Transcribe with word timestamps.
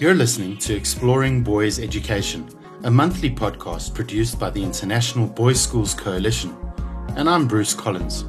You're 0.00 0.14
listening 0.14 0.58
to 0.58 0.76
Exploring 0.76 1.42
Boys 1.42 1.80
Education, 1.80 2.48
a 2.84 2.90
monthly 2.90 3.28
podcast 3.28 3.94
produced 3.94 4.38
by 4.38 4.48
the 4.48 4.62
International 4.62 5.26
Boys 5.26 5.60
Schools 5.60 5.92
Coalition, 5.92 6.56
and 7.16 7.28
I'm 7.28 7.48
Bruce 7.48 7.74
Collins. 7.74 8.24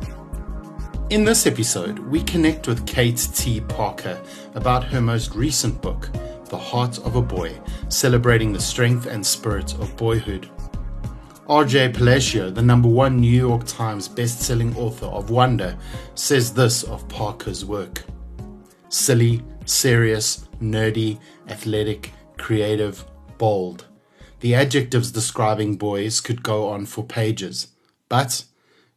In 1.12 1.24
this 1.24 1.46
episode, 1.46 2.00
we 2.00 2.24
connect 2.24 2.68
with 2.68 2.88
Kate 2.88 3.30
T. 3.36 3.62
Parker 3.62 4.20
about 4.56 4.84
her 4.84 5.00
most 5.00 5.36
recent 5.36 5.80
book, 5.80 6.10
The 6.46 6.58
Heart 6.58 7.06
of 7.06 7.16
a 7.16 7.22
Boy, 7.22 7.56
celebrating 7.88 8.52
the 8.52 8.60
strength 8.60 9.06
and 9.06 9.24
spirit 9.24 9.76
of 9.76 9.96
boyhood. 9.96 10.50
RJ 11.48 11.94
Palacio, 11.94 12.50
the 12.50 12.64
number 12.64 12.90
one 12.90 13.18
New 13.18 13.30
York 13.30 13.64
Times 13.68 14.08
best-selling 14.08 14.76
author 14.76 15.06
of 15.06 15.30
Wonder, 15.30 15.78
says 16.16 16.52
this 16.52 16.82
of 16.82 17.08
Parker's 17.10 17.64
work. 17.64 18.06
Silly, 18.90 19.44
serious, 19.70 20.48
nerdy, 20.62 21.20
athletic, 21.48 22.12
creative, 22.38 23.06
bold. 23.38 23.86
The 24.40 24.56
adjectives 24.56 25.12
describing 25.12 25.76
boys 25.76 26.22
could 26.22 26.44
go 26.44 26.70
on 26.70 26.86
for 26.86 27.04
pages. 27.04 27.68
But 28.08 28.46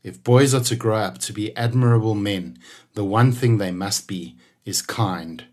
if 0.02 0.22
boys 0.22 0.54
are 0.54 0.60
to 0.60 0.76
grow 0.76 0.96
up 0.96 1.18
to 1.18 1.32
be 1.32 1.56
admirable 1.56 2.14
men, 2.14 2.58
the 2.94 3.04
one 3.04 3.32
thing 3.32 3.58
they 3.58 3.70
must 3.70 4.08
be 4.08 4.36
is 4.64 4.82
kind. 4.82 5.44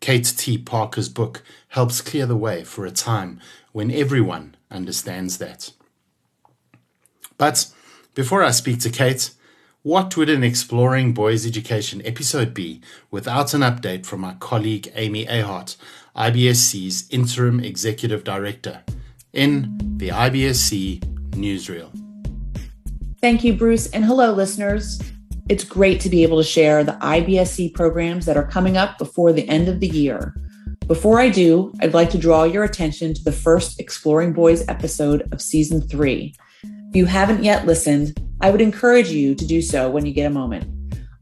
Kate 0.00 0.34
T. 0.36 0.58
Parker's 0.58 1.08
book 1.08 1.42
helps 1.68 2.00
clear 2.00 2.26
the 2.26 2.36
way 2.36 2.64
for 2.64 2.84
a 2.84 2.90
time 2.90 3.40
when 3.72 3.90
everyone 3.90 4.56
understands 4.70 5.38
that. 5.38 5.72
But 7.38 7.72
before 8.14 8.42
I 8.42 8.50
speak 8.50 8.80
to 8.80 8.90
Kate, 8.90 9.30
what 9.84 10.16
would 10.16 10.30
an 10.30 10.44
Exploring 10.44 11.12
Boys 11.12 11.44
Education 11.44 12.00
episode 12.04 12.54
be 12.54 12.80
without 13.10 13.52
an 13.52 13.62
update 13.62 14.06
from 14.06 14.20
my 14.20 14.34
colleague 14.34 14.92
Amy 14.94 15.26
Ahart, 15.26 15.76
IBSC's 16.14 17.08
Interim 17.10 17.58
Executive 17.58 18.22
Director, 18.22 18.82
in 19.32 19.76
the 19.96 20.10
IBSC 20.10 21.00
Newsreel? 21.30 21.90
Thank 23.20 23.42
you, 23.42 23.54
Bruce, 23.54 23.90
and 23.90 24.04
hello, 24.04 24.32
listeners. 24.32 25.02
It's 25.48 25.64
great 25.64 26.00
to 26.02 26.08
be 26.08 26.22
able 26.22 26.38
to 26.38 26.44
share 26.44 26.84
the 26.84 26.92
IBSC 26.92 27.74
programs 27.74 28.24
that 28.26 28.36
are 28.36 28.46
coming 28.46 28.76
up 28.76 28.98
before 28.98 29.32
the 29.32 29.48
end 29.48 29.68
of 29.68 29.80
the 29.80 29.88
year. 29.88 30.36
Before 30.86 31.18
I 31.18 31.28
do, 31.28 31.72
I'd 31.80 31.94
like 31.94 32.10
to 32.10 32.18
draw 32.18 32.44
your 32.44 32.62
attention 32.62 33.14
to 33.14 33.24
the 33.24 33.32
first 33.32 33.80
Exploring 33.80 34.32
Boys 34.32 34.66
episode 34.68 35.28
of 35.32 35.42
season 35.42 35.80
three. 35.80 36.36
If 36.62 36.94
you 36.94 37.06
haven't 37.06 37.42
yet 37.42 37.66
listened, 37.66 38.21
I 38.42 38.50
would 38.50 38.60
encourage 38.60 39.08
you 39.08 39.36
to 39.36 39.46
do 39.46 39.62
so 39.62 39.88
when 39.88 40.04
you 40.04 40.12
get 40.12 40.26
a 40.26 40.30
moment. 40.30 40.68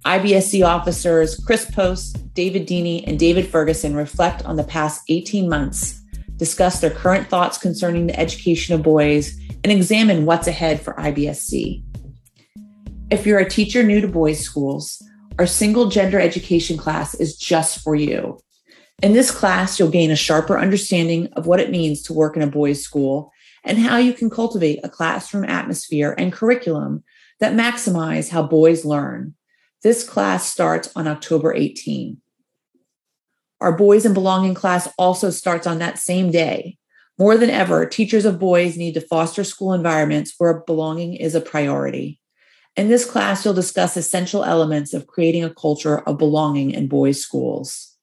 IBSC 0.06 0.66
officers 0.66 1.36
Chris 1.36 1.70
Post, 1.70 2.32
David 2.32 2.66
Deeney, 2.66 3.04
and 3.06 3.18
David 3.18 3.46
Ferguson 3.46 3.94
reflect 3.94 4.42
on 4.46 4.56
the 4.56 4.64
past 4.64 5.02
18 5.08 5.46
months, 5.46 6.00
discuss 6.36 6.80
their 6.80 6.91
current 6.91 7.28
thoughts 7.28 7.58
concerning 7.58 8.06
the 8.06 8.18
education 8.18 8.74
of 8.74 8.82
boys, 8.82 9.38
and 9.62 9.70
examine 9.70 10.24
what's 10.24 10.48
ahead 10.48 10.80
for 10.80 10.94
IBSC. 10.94 11.82
If 13.10 13.26
you're 13.26 13.38
a 13.38 13.50
teacher 13.50 13.82
new 13.82 14.00
to 14.00 14.08
boys' 14.08 14.41
schools, 14.41 15.02
our 15.38 15.46
single 15.46 15.91
gender 15.91 16.18
education 16.18 16.78
class 16.78 17.14
is 17.14 17.36
just 17.36 17.82
for 17.82 17.94
you. 17.94 18.38
In 19.02 19.12
this 19.12 19.30
class, 19.30 19.78
you'll 19.78 19.91
gain 19.91 20.10
a 20.10 20.16
sharper 20.16 20.58
understanding 20.58 21.28
of 21.34 21.46
what 21.46 21.60
it 21.60 21.70
means 21.70 22.02
to 22.04 22.14
work 22.14 22.34
in 22.34 22.42
a 22.42 22.46
boys' 22.46 22.82
school 22.82 23.30
and 23.64 23.78
how 23.78 23.97
you 23.97 24.12
can 24.12 24.30
cultivate 24.30 24.80
a 24.83 24.89
classroom 24.89 25.44
atmosphere 25.44 26.14
and 26.16 26.33
curriculum 26.33 27.05
that 27.41 27.55
maximize 27.55 28.30
how 28.30 28.42
boys 28.42 28.84
learn. 28.84 29.34
This 29.83 30.06
class 30.06 30.50
starts 30.50 30.91
on 30.94 31.08
October 31.08 31.55
18. 31.55 32.19
Our 33.61 33.72
Boys 33.72 34.05
and 34.05 34.14
Belonging 34.14 34.55
class 34.55 34.88
also 34.98 35.31
starts 35.31 35.66
on 35.66 35.78
that 35.78 35.98
same 35.98 36.31
day. 36.31 36.78
More 37.19 37.36
than 37.36 37.50
ever, 37.50 37.84
teachers 37.84 38.25
of 38.25 38.38
boys 38.38 38.78
need 38.78 38.94
to 38.94 39.00
foster 39.00 39.44
school 39.44 39.75
environments 39.75 40.34
where 40.38 40.61
belonging 40.61 41.15
is 41.15 41.34
a 41.34 41.41
priority. 41.41 42.19
In 42.76 42.88
this 42.88 43.04
class, 43.04 43.44
you'll 43.44 43.53
discuss 43.53 43.97
essential 43.97 44.44
elements 44.44 44.94
of 44.94 45.06
creating 45.06 45.44
a 45.44 45.53
culture 45.53 45.99
of 45.99 46.16
belonging 46.16 46.70
in 46.70 46.88
boys' 46.88 47.20
schools. 47.20 47.97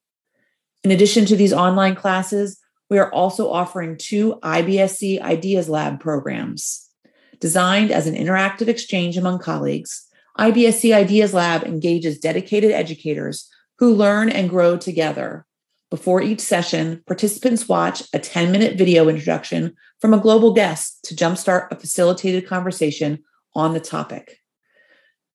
In 0.84 0.92
addition 0.92 1.26
to 1.26 1.36
these 1.36 1.54
online 1.54 1.96
classes, 1.96 2.60
we 2.90 3.00
are 3.00 3.12
also 3.12 3.52
offering 3.52 3.98
two 3.98 4.40
IBSC 4.44 5.22
Ideas 5.22 5.70
Lab 5.70 6.00
programs. 6.00 6.90
Designed 7.40 7.92
as 7.92 8.08
an 8.08 8.16
interactive 8.16 8.68
exchange 8.68 9.18
among 9.18 9.40
colleagues, 9.40 10.08
IBSC 10.40 10.94
Ideas 10.94 11.34
Lab 11.34 11.64
engages 11.64 12.20
dedicated 12.20 12.72
educators 12.72 13.50
who 13.80 13.94
learn 13.94 14.30
and 14.30 14.50
grow 14.50 14.78
together. 14.78 15.46
Before 15.90 16.22
each 16.22 16.42
session, 16.42 17.04
participants 17.06 17.70
watch 17.70 18.04
a 18.14 18.20
10 18.20 18.52
minute 18.52 18.78
video 18.78 19.08
introduction 19.08 19.76
from 20.02 20.14
a 20.14 20.20
global 20.20 20.54
guest 20.54 21.04
to 21.06 21.16
jumpstart 21.16 21.72
a 21.72 21.76
facilitated 21.76 22.48
conversation 22.48 23.24
on 23.56 23.74
the 23.74 23.80
topic. 23.80 24.40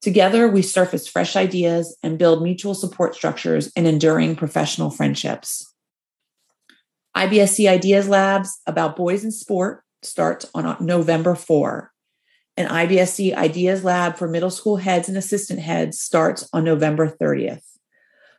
Together, 0.03 0.49
we 0.49 0.63
surface 0.63 1.07
fresh 1.07 1.37
ideas 1.37 1.97
and 2.03 2.19
build 2.19 2.43
mutual 2.43 2.75
support 2.75 3.15
structures 3.15 3.71
and 3.77 3.87
enduring 3.87 4.35
professional 4.35 4.91
friendships. 4.91 5.72
IBSC 7.17 7.69
Ideas 7.69 8.09
Labs 8.09 8.61
about 8.67 8.97
boys 8.97 9.25
in 9.25 9.31
sport 9.31 9.83
starts 10.03 10.51
on 10.55 10.77
November 10.81 11.35
4. 11.35 11.91
And 12.57 12.69
IBSC 12.69 13.35
Ideas 13.35 13.85
Lab 13.85 14.17
for 14.17 14.29
middle 14.29 14.51
school 14.51 14.77
heads 14.77 15.09
and 15.09 15.17
assistant 15.17 15.61
heads 15.61 16.01
starts 16.01 16.49
on 16.53 16.65
November 16.65 17.09
30th. 17.09 17.63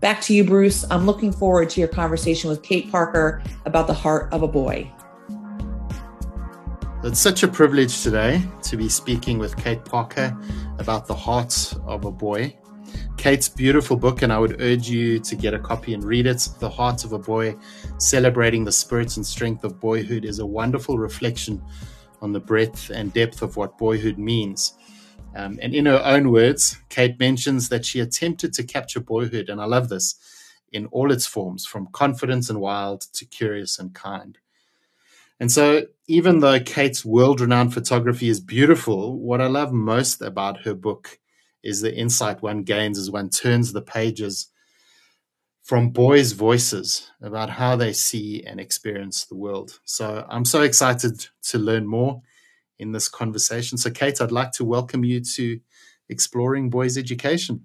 Back 0.00 0.20
to 0.22 0.34
you, 0.34 0.44
Bruce. 0.44 0.84
I'm 0.90 1.06
looking 1.06 1.32
forward 1.32 1.70
to 1.70 1.80
your 1.80 1.88
conversation 1.88 2.50
with 2.50 2.62
Kate 2.62 2.90
Parker 2.90 3.42
about 3.64 3.86
the 3.86 3.94
heart 3.94 4.30
of 4.32 4.42
a 4.42 4.48
boy. 4.48 4.90
It's 7.04 7.18
such 7.18 7.42
a 7.42 7.48
privilege 7.48 8.04
today 8.04 8.40
to 8.62 8.76
be 8.76 8.88
speaking 8.88 9.40
with 9.40 9.56
Kate 9.56 9.84
Parker 9.84 10.36
about 10.78 11.08
the 11.08 11.14
heart 11.16 11.74
of 11.84 12.04
a 12.04 12.12
boy. 12.12 12.56
Kate's 13.16 13.48
beautiful 13.48 13.96
book, 13.96 14.22
and 14.22 14.32
I 14.32 14.38
would 14.38 14.60
urge 14.62 14.88
you 14.88 15.18
to 15.18 15.34
get 15.34 15.52
a 15.52 15.58
copy 15.58 15.94
and 15.94 16.04
read 16.04 16.28
it. 16.28 16.48
The 16.60 16.70
Heart 16.70 17.02
of 17.02 17.12
a 17.12 17.18
Boy, 17.18 17.56
celebrating 17.98 18.62
the 18.62 18.70
spirit 18.70 19.16
and 19.16 19.26
strength 19.26 19.64
of 19.64 19.80
boyhood, 19.80 20.24
is 20.24 20.38
a 20.38 20.46
wonderful 20.46 20.96
reflection 20.96 21.60
on 22.20 22.32
the 22.32 22.38
breadth 22.38 22.88
and 22.90 23.12
depth 23.12 23.42
of 23.42 23.56
what 23.56 23.78
boyhood 23.78 24.16
means. 24.16 24.74
Um, 25.34 25.58
and 25.60 25.74
in 25.74 25.86
her 25.86 26.02
own 26.04 26.30
words, 26.30 26.76
Kate 26.88 27.18
mentions 27.18 27.68
that 27.70 27.84
she 27.84 27.98
attempted 27.98 28.52
to 28.54 28.62
capture 28.62 29.00
boyhood, 29.00 29.48
and 29.48 29.60
I 29.60 29.64
love 29.64 29.88
this, 29.88 30.14
in 30.70 30.86
all 30.86 31.10
its 31.10 31.26
forms, 31.26 31.66
from 31.66 31.88
confident 31.90 32.48
and 32.48 32.60
wild 32.60 33.00
to 33.14 33.24
curious 33.24 33.80
and 33.80 33.92
kind. 33.92 34.38
And 35.42 35.50
so, 35.50 35.86
even 36.06 36.38
though 36.38 36.60
Kate's 36.60 37.04
world 37.04 37.40
renowned 37.40 37.74
photography 37.74 38.28
is 38.28 38.38
beautiful, 38.38 39.18
what 39.18 39.40
I 39.40 39.48
love 39.48 39.72
most 39.72 40.22
about 40.22 40.60
her 40.60 40.72
book 40.72 41.18
is 41.64 41.80
the 41.80 41.92
insight 41.92 42.42
one 42.42 42.62
gains 42.62 42.96
as 42.96 43.10
one 43.10 43.28
turns 43.28 43.72
the 43.72 43.82
pages 43.82 44.52
from 45.64 45.90
boys' 45.90 46.30
voices 46.30 47.10
about 47.20 47.50
how 47.50 47.74
they 47.74 47.92
see 47.92 48.44
and 48.44 48.60
experience 48.60 49.24
the 49.24 49.34
world. 49.34 49.80
So, 49.84 50.24
I'm 50.30 50.44
so 50.44 50.62
excited 50.62 51.26
to 51.48 51.58
learn 51.58 51.88
more 51.88 52.22
in 52.78 52.92
this 52.92 53.08
conversation. 53.08 53.78
So, 53.78 53.90
Kate, 53.90 54.20
I'd 54.20 54.30
like 54.30 54.52
to 54.52 54.64
welcome 54.64 55.02
you 55.02 55.22
to 55.22 55.58
Exploring 56.08 56.70
Boys 56.70 56.96
Education. 56.96 57.64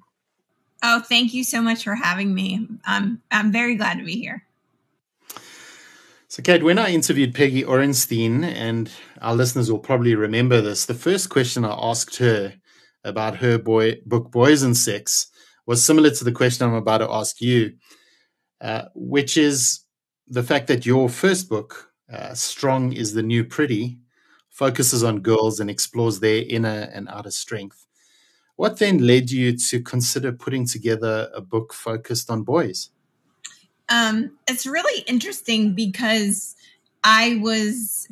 Oh, 0.81 1.01
thank 1.01 1.31
you 1.31 1.43
so 1.43 1.61
much 1.61 1.83
for 1.83 1.93
having 1.93 2.33
me. 2.33 2.67
I'm 2.85 3.21
I'm 3.29 3.51
very 3.51 3.75
glad 3.75 3.99
to 3.99 4.03
be 4.03 4.15
here. 4.15 4.46
So, 6.29 6.43
Kate, 6.43 6.61
when 6.61 6.77
I 6.77 6.89
interviewed 6.89 7.33
Peggy 7.33 7.63
Orenstein, 7.63 8.43
and 8.43 8.91
our 9.21 9.33
listeners 9.33 9.71
will 9.71 9.79
probably 9.79 10.13
remember 10.13 10.59
this, 10.59 10.85
the 10.85 10.93
first 10.93 11.29
question 11.29 11.63
I 11.63 11.71
asked 11.71 12.17
her 12.17 12.53
about 13.05 13.37
her 13.37 13.57
boy, 13.57 14.01
book, 14.05 14.29
Boys 14.29 14.61
and 14.61 14.75
Sex, 14.75 15.27
was 15.65 15.85
similar 15.85 16.09
to 16.09 16.25
the 16.25 16.33
question 16.33 16.67
I'm 16.67 16.73
about 16.73 16.97
to 16.97 17.09
ask 17.09 17.39
you, 17.39 17.75
uh, 18.59 18.83
which 18.93 19.37
is 19.37 19.85
the 20.27 20.43
fact 20.43 20.67
that 20.67 20.85
your 20.85 21.07
first 21.07 21.47
book, 21.47 21.93
uh, 22.11 22.33
Strong 22.33 22.91
is 22.91 23.13
the 23.13 23.23
New 23.23 23.45
Pretty, 23.45 23.97
focuses 24.49 25.05
on 25.05 25.21
girls 25.21 25.61
and 25.61 25.69
explores 25.69 26.19
their 26.19 26.43
inner 26.49 26.89
and 26.93 27.07
outer 27.07 27.31
strength. 27.31 27.87
What 28.57 28.79
then 28.79 28.97
led 28.97 29.31
you 29.31 29.55
to 29.55 29.81
consider 29.81 30.33
putting 30.33 30.67
together 30.67 31.29
a 31.33 31.39
book 31.39 31.73
focused 31.73 32.29
on 32.29 32.43
boys? 32.43 32.89
Um, 33.89 34.37
it's 34.47 34.65
really 34.65 35.01
interesting 35.03 35.73
because 35.73 36.55
I 37.03 37.39
was, 37.41 38.07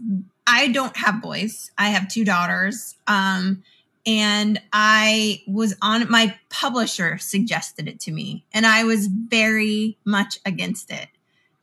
I 0.47 0.69
don't 0.69 0.95
have 0.97 1.21
boys. 1.21 1.71
I 1.77 1.89
have 1.89 2.07
two 2.07 2.23
daughters. 2.25 2.95
Um, 3.07 3.63
and 4.07 4.61
I 4.71 5.41
was 5.47 5.75
on 5.81 6.09
my 6.11 6.37
publisher 6.49 7.17
suggested 7.17 7.87
it 7.87 7.99
to 8.01 8.11
me, 8.11 8.45
and 8.53 8.65
I 8.65 8.83
was 8.83 9.07
very 9.07 9.97
much 10.05 10.39
against 10.45 10.91
it. 10.91 11.07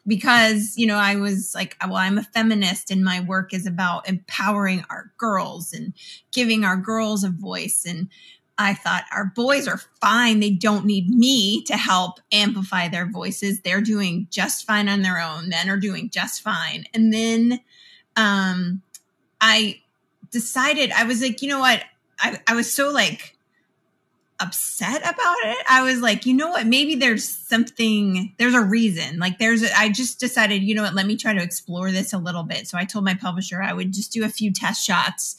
because 0.06 0.74
you 0.76 0.86
know 0.86 0.96
i 0.96 1.14
was 1.14 1.54
like 1.54 1.76
well 1.84 1.94
i'm 1.96 2.18
a 2.18 2.22
feminist 2.22 2.90
and 2.90 3.04
my 3.04 3.20
work 3.20 3.54
is 3.54 3.66
about 3.66 4.08
empowering 4.08 4.84
our 4.90 5.12
girls 5.16 5.72
and 5.72 5.92
giving 6.32 6.64
our 6.64 6.76
girls 6.76 7.22
a 7.22 7.30
voice 7.30 7.84
and 7.86 8.08
i 8.62 8.74
thought 8.74 9.04
our 9.12 9.32
boys 9.34 9.68
are 9.68 9.80
fine 10.00 10.40
they 10.40 10.50
don't 10.50 10.84
need 10.84 11.08
me 11.08 11.62
to 11.64 11.76
help 11.76 12.20
amplify 12.32 12.88
their 12.88 13.06
voices 13.06 13.60
they're 13.60 13.80
doing 13.80 14.26
just 14.30 14.66
fine 14.66 14.88
on 14.88 15.02
their 15.02 15.20
own 15.20 15.48
men 15.48 15.68
are 15.68 15.78
doing 15.78 16.08
just 16.10 16.42
fine 16.42 16.84
and 16.94 17.12
then 17.12 17.60
um 18.16 18.82
i 19.40 19.80
decided 20.30 20.90
i 20.92 21.04
was 21.04 21.20
like 21.20 21.42
you 21.42 21.48
know 21.48 21.60
what 21.60 21.82
i, 22.20 22.40
I 22.46 22.54
was 22.54 22.72
so 22.72 22.90
like 22.90 23.36
upset 24.42 25.00
about 25.02 25.36
it. 25.44 25.58
I 25.68 25.82
was 25.82 26.00
like, 26.00 26.26
you 26.26 26.34
know 26.34 26.50
what? 26.50 26.66
Maybe 26.66 26.96
there's 26.96 27.26
something, 27.26 28.34
there's 28.38 28.54
a 28.54 28.60
reason. 28.60 29.18
Like, 29.18 29.38
there's, 29.38 29.62
a, 29.62 29.78
I 29.78 29.88
just 29.88 30.18
decided, 30.20 30.62
you 30.62 30.74
know 30.74 30.82
what? 30.82 30.94
Let 30.94 31.06
me 31.06 31.16
try 31.16 31.32
to 31.32 31.42
explore 31.42 31.90
this 31.92 32.12
a 32.12 32.18
little 32.18 32.42
bit. 32.42 32.66
So 32.66 32.76
I 32.76 32.84
told 32.84 33.04
my 33.04 33.14
publisher 33.14 33.62
I 33.62 33.72
would 33.72 33.92
just 33.92 34.12
do 34.12 34.24
a 34.24 34.28
few 34.28 34.52
test 34.52 34.84
shots, 34.84 35.36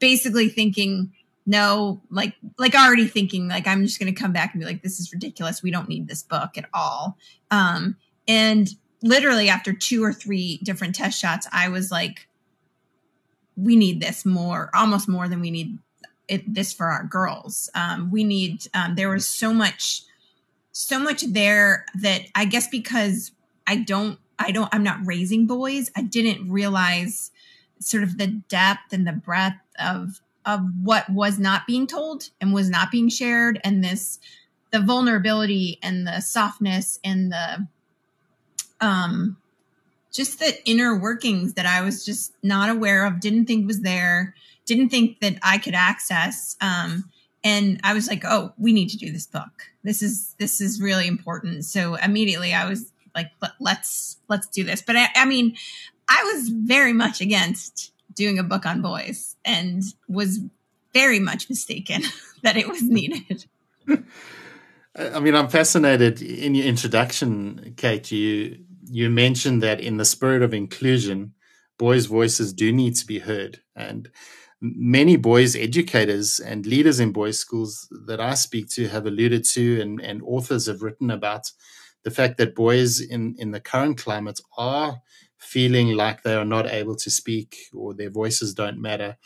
basically 0.00 0.48
thinking, 0.48 1.12
no, 1.50 2.00
like, 2.10 2.36
like 2.58 2.76
already 2.76 3.08
thinking, 3.08 3.48
like, 3.48 3.66
I'm 3.66 3.84
just 3.84 3.98
going 3.98 4.14
to 4.14 4.18
come 4.18 4.32
back 4.32 4.54
and 4.54 4.60
be 4.60 4.66
like, 4.66 4.84
this 4.84 5.00
is 5.00 5.12
ridiculous. 5.12 5.64
We 5.64 5.72
don't 5.72 5.88
need 5.88 6.06
this 6.06 6.22
book 6.22 6.56
at 6.56 6.66
all. 6.72 7.18
Um, 7.50 7.96
and 8.28 8.68
literally 9.02 9.48
after 9.48 9.72
two 9.72 10.04
or 10.04 10.12
three 10.12 10.60
different 10.62 10.94
test 10.94 11.20
shots, 11.20 11.48
I 11.50 11.68
was 11.68 11.90
like, 11.90 12.28
we 13.56 13.74
need 13.74 14.00
this 14.00 14.24
more, 14.24 14.70
almost 14.74 15.08
more 15.08 15.26
than 15.26 15.40
we 15.40 15.50
need 15.50 15.76
it, 16.28 16.54
this 16.54 16.72
for 16.72 16.86
our 16.86 17.02
girls. 17.02 17.68
Um, 17.74 18.12
we 18.12 18.22
need. 18.22 18.68
Um, 18.72 18.94
there 18.94 19.08
was 19.08 19.26
so 19.26 19.52
much, 19.52 20.02
so 20.70 21.00
much 21.00 21.22
there 21.32 21.84
that 22.00 22.22
I 22.36 22.44
guess 22.44 22.68
because 22.68 23.32
I 23.66 23.74
don't, 23.74 24.20
I 24.38 24.52
don't, 24.52 24.72
I'm 24.72 24.84
not 24.84 25.00
raising 25.04 25.48
boys. 25.48 25.90
I 25.96 26.02
didn't 26.02 26.48
realize 26.48 27.32
sort 27.80 28.04
of 28.04 28.18
the 28.18 28.28
depth 28.28 28.92
and 28.92 29.04
the 29.04 29.12
breadth 29.12 29.58
of 29.80 30.20
of 30.54 30.60
what 30.82 31.08
was 31.10 31.38
not 31.38 31.66
being 31.66 31.86
told 31.86 32.30
and 32.40 32.52
was 32.52 32.70
not 32.70 32.90
being 32.90 33.08
shared, 33.08 33.60
and 33.64 33.82
this 33.82 34.18
the 34.70 34.80
vulnerability 34.80 35.78
and 35.82 36.06
the 36.06 36.20
softness 36.20 37.00
and 37.02 37.32
the 37.32 37.66
um 38.80 39.36
just 40.12 40.38
the 40.38 40.68
inner 40.68 40.98
workings 40.98 41.54
that 41.54 41.66
I 41.66 41.82
was 41.82 42.04
just 42.04 42.32
not 42.42 42.68
aware 42.68 43.06
of, 43.06 43.20
didn't 43.20 43.46
think 43.46 43.66
was 43.66 43.80
there 43.80 44.34
didn't 44.70 44.90
think 44.90 45.18
that 45.18 45.36
I 45.42 45.58
could 45.58 45.74
access. 45.74 46.56
Um, 46.60 47.10
and 47.42 47.80
I 47.82 47.92
was 47.92 48.06
like, 48.06 48.22
"Oh, 48.24 48.52
we 48.56 48.72
need 48.72 48.88
to 48.90 48.96
do 48.96 49.10
this 49.10 49.26
book. 49.26 49.50
This 49.82 50.00
is 50.00 50.36
this 50.38 50.60
is 50.60 50.80
really 50.80 51.08
important." 51.08 51.64
So 51.64 51.96
immediately 51.96 52.54
I 52.54 52.68
was 52.68 52.92
like, 53.14 53.32
"Let's 53.58 54.18
let's 54.28 54.46
do 54.46 54.62
this." 54.62 54.80
But 54.80 54.96
I, 54.96 55.08
I 55.16 55.24
mean, 55.24 55.56
I 56.08 56.22
was 56.32 56.50
very 56.50 56.92
much 56.92 57.20
against 57.20 57.92
doing 58.20 58.38
a 58.38 58.44
book 58.44 58.66
on 58.66 58.82
boys, 58.82 59.36
and 59.44 59.82
was 60.08 60.40
very 60.92 61.18
much 61.18 61.48
mistaken 61.48 62.02
that 62.42 62.56
it 62.56 62.68
was 62.68 62.82
needed. 62.82 63.46
I 64.94 65.20
mean, 65.20 65.34
I'm 65.34 65.48
fascinated 65.48 66.20
in 66.20 66.54
your 66.54 66.66
introduction, 66.66 67.74
Kate. 67.76 68.10
You 68.12 68.58
you 68.84 69.08
mentioned 69.08 69.62
that 69.62 69.80
in 69.80 69.96
the 69.96 70.04
spirit 70.04 70.42
of 70.42 70.52
inclusion, 70.52 71.32
boys' 71.78 72.06
voices 72.06 72.52
do 72.52 72.72
need 72.72 72.94
to 72.96 73.06
be 73.06 73.20
heard, 73.20 73.62
and 73.74 74.10
many 74.60 75.16
boys 75.16 75.56
educators 75.56 76.38
and 76.38 76.66
leaders 76.66 77.00
in 77.00 77.12
boys 77.12 77.38
schools 77.38 77.88
that 78.06 78.20
I 78.20 78.34
speak 78.34 78.68
to 78.70 78.88
have 78.88 79.06
alluded 79.06 79.44
to 79.54 79.80
and, 79.80 80.00
and 80.02 80.20
authors 80.22 80.66
have 80.66 80.82
written 80.82 81.10
about 81.10 81.50
the 82.02 82.10
fact 82.10 82.36
that 82.36 82.54
boys 82.54 83.00
in, 83.00 83.34
in 83.38 83.52
the 83.52 83.60
current 83.60 83.96
climate 83.96 84.38
are 84.58 85.00
feeling 85.40 85.96
like 85.96 86.22
they 86.22 86.34
are 86.34 86.44
not 86.44 86.70
able 86.70 86.94
to 86.94 87.10
speak 87.10 87.56
or 87.74 87.94
their 87.94 88.10
voices 88.10 88.54
don't 88.54 88.80
matter. 88.80 89.16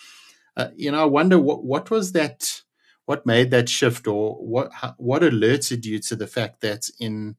Uh, 0.56 0.68
you 0.76 0.90
know, 0.90 1.02
I 1.02 1.06
wonder 1.06 1.38
what, 1.38 1.64
what 1.64 1.90
was 1.90 2.12
that, 2.12 2.62
what 3.04 3.26
made 3.26 3.50
that 3.50 3.68
shift 3.68 4.06
or 4.06 4.34
what, 4.36 4.70
what 4.96 5.22
alerted 5.22 5.84
you 5.84 5.98
to 5.98 6.16
the 6.16 6.26
fact 6.26 6.60
that 6.60 6.88
in, 6.98 7.36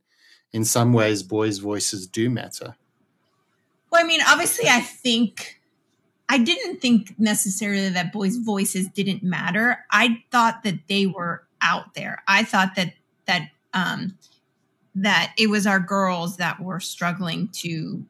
in 0.51 0.65
some 0.65 0.93
ways 0.93 1.23
boys' 1.23 1.59
voices 1.59 2.05
do 2.05 2.29
matter? 2.29 2.75
Well, 3.91 4.03
I 4.03 4.07
mean, 4.07 4.21
obviously 4.27 4.67
I 4.67 4.81
think 4.81 5.61
I 6.27 6.37
didn't 6.37 6.81
think 6.81 7.17
necessarily 7.19 7.89
that 7.89 8.11
boys' 8.11 8.37
voices 8.37 8.87
didn't 8.87 9.23
matter. 9.23 9.85
I 9.91 10.23
thought 10.31 10.63
that 10.63 10.87
they 10.87 11.05
were 11.05 11.43
out 11.61 11.93
there. 11.93 12.23
I 12.27 12.43
thought 12.43 12.75
that 12.75 12.93
that 13.25 13.49
um, 13.73 14.17
that 14.95 15.33
it 15.37 15.49
was 15.49 15.67
our 15.67 15.79
girls 15.79 16.37
that 16.37 16.59
were 16.59 16.79
struggling 16.79 17.49
to 17.53 18.05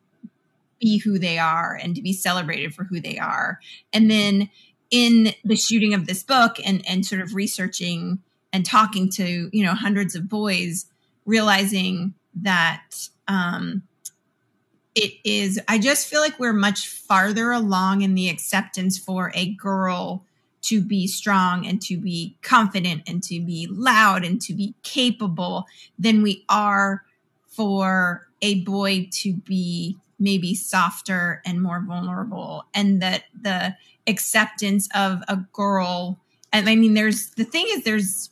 be 0.79 0.97
who 0.97 1.17
they 1.17 1.37
are 1.37 1.79
and 1.81 1.95
to 1.95 2.01
be 2.01 2.13
celebrated 2.13 2.73
for 2.73 2.83
who 2.83 2.99
they 2.99 3.17
are. 3.17 3.59
And 3.93 4.09
then 4.09 4.49
in 4.91 5.33
the 5.43 5.55
shooting 5.55 5.93
of 5.93 6.05
this 6.05 6.23
book 6.23 6.57
and 6.63 6.83
and 6.87 7.05
sort 7.05 7.21
of 7.21 7.33
researching 7.33 8.19
and 8.53 8.65
talking 8.65 9.09
to 9.11 9.49
you 9.51 9.63
know 9.65 9.73
hundreds 9.73 10.15
of 10.15 10.29
boys, 10.29 10.85
realizing 11.25 12.13
that 12.35 13.09
um, 13.27 13.83
it 14.95 15.13
is 15.23 15.59
i 15.67 15.77
just 15.77 16.07
feel 16.07 16.21
like 16.21 16.39
we're 16.39 16.53
much 16.53 16.87
farther 16.87 17.51
along 17.51 18.01
in 18.01 18.15
the 18.15 18.29
acceptance 18.29 18.97
for 18.97 19.31
a 19.35 19.53
girl 19.55 20.23
to 20.61 20.81
be 20.81 21.05
strong 21.05 21.65
and 21.67 21.81
to 21.81 21.97
be 21.97 22.35
confident 22.41 23.03
and 23.05 23.21
to 23.21 23.39
be 23.39 23.67
loud 23.69 24.25
and 24.25 24.41
to 24.41 24.53
be 24.53 24.73
capable 24.81 25.67
than 25.99 26.23
we 26.23 26.43
are 26.49 27.03
for 27.47 28.27
a 28.41 28.61
boy 28.63 29.07
to 29.11 29.33
be 29.33 29.95
maybe 30.19 30.55
softer 30.55 31.41
and 31.45 31.61
more 31.61 31.83
vulnerable 31.85 32.63
and 32.73 33.01
that 33.01 33.23
the 33.39 33.75
acceptance 34.07 34.87
of 34.95 35.21
a 35.27 35.37
girl 35.51 36.19
and 36.53 36.69
i 36.69 36.75
mean 36.75 36.93
there's 36.93 37.31
the 37.31 37.43
thing 37.43 37.65
is 37.69 37.83
there's 37.83 38.29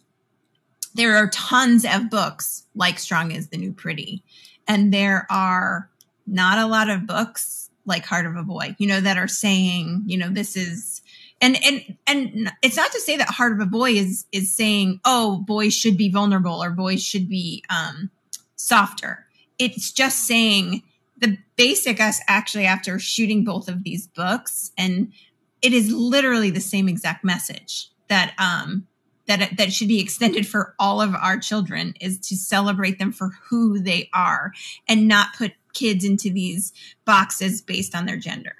there 0.95 1.15
are 1.15 1.29
tons 1.29 1.85
of 1.85 2.09
books 2.09 2.65
like 2.75 2.99
strong 2.99 3.31
is 3.31 3.49
the 3.49 3.57
new 3.57 3.73
pretty 3.73 4.23
and 4.67 4.93
there 4.93 5.27
are 5.29 5.89
not 6.25 6.57
a 6.57 6.67
lot 6.67 6.89
of 6.89 7.05
books 7.05 7.69
like 7.85 8.05
Heart 8.05 8.25
of 8.25 8.35
a 8.35 8.43
Boy, 8.43 8.75
you 8.79 8.87
know, 8.87 9.01
that 9.01 9.17
are 9.17 9.27
saying, 9.27 10.03
you 10.05 10.17
know, 10.17 10.29
this 10.29 10.55
is 10.55 11.01
and 11.41 11.57
and 11.63 11.97
and 12.07 12.51
it's 12.61 12.77
not 12.77 12.91
to 12.91 12.99
say 13.01 13.17
that 13.17 13.29
Heart 13.29 13.53
of 13.53 13.59
a 13.59 13.65
Boy 13.65 13.91
is 13.91 14.25
is 14.31 14.55
saying, 14.55 14.99
oh, 15.05 15.43
boys 15.45 15.73
should 15.73 15.97
be 15.97 16.09
vulnerable 16.09 16.63
or 16.63 16.69
boys 16.69 17.03
should 17.03 17.27
be 17.27 17.63
um 17.69 18.09
softer. 18.55 19.25
It's 19.59 19.91
just 19.91 20.25
saying 20.25 20.83
the 21.23 21.37
basic 21.55 22.01
us 22.01 22.19
actually 22.27 22.65
after 22.65 22.99
shooting 22.99 23.45
both 23.45 23.69
of 23.69 23.83
these 23.83 24.07
books 24.07 24.71
and 24.77 25.13
it 25.61 25.71
is 25.71 25.89
literally 25.89 26.51
the 26.51 26.59
same 26.59 26.89
exact 26.89 27.23
message 27.23 27.89
that 28.09 28.33
um 28.37 28.85
that 29.25 29.55
that 29.57 29.71
should 29.71 29.87
be 29.87 30.01
extended 30.01 30.45
for 30.45 30.75
all 30.77 30.99
of 30.99 31.15
our 31.15 31.39
children 31.39 31.93
is 32.01 32.19
to 32.19 32.35
celebrate 32.35 32.99
them 32.99 33.13
for 33.13 33.31
who 33.49 33.79
they 33.79 34.09
are 34.13 34.51
and 34.89 35.07
not 35.07 35.29
put 35.37 35.53
kids 35.73 36.03
into 36.03 36.29
these 36.29 36.73
boxes 37.05 37.61
based 37.61 37.95
on 37.95 38.05
their 38.05 38.17
gender. 38.17 38.55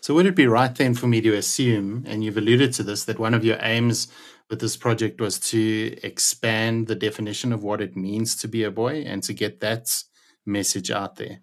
So, 0.00 0.14
would 0.14 0.26
it 0.26 0.34
be 0.34 0.48
right 0.48 0.74
then 0.74 0.94
for 0.94 1.06
me 1.06 1.20
to 1.20 1.34
assume, 1.34 2.04
and 2.08 2.24
you've 2.24 2.36
alluded 2.36 2.72
to 2.74 2.82
this, 2.82 3.04
that 3.04 3.20
one 3.20 3.34
of 3.34 3.44
your 3.44 3.58
aims 3.60 4.08
with 4.48 4.60
this 4.60 4.76
project 4.76 5.20
was 5.20 5.38
to 5.38 5.96
expand 6.02 6.88
the 6.88 6.96
definition 6.96 7.52
of 7.52 7.62
what 7.62 7.80
it 7.80 7.96
means 7.96 8.34
to 8.36 8.48
be 8.48 8.64
a 8.64 8.70
boy 8.70 9.02
and 9.02 9.22
to 9.22 9.32
get 9.32 9.60
that 9.60 10.02
message 10.46 10.90
out 10.90 11.16
there? 11.16 11.40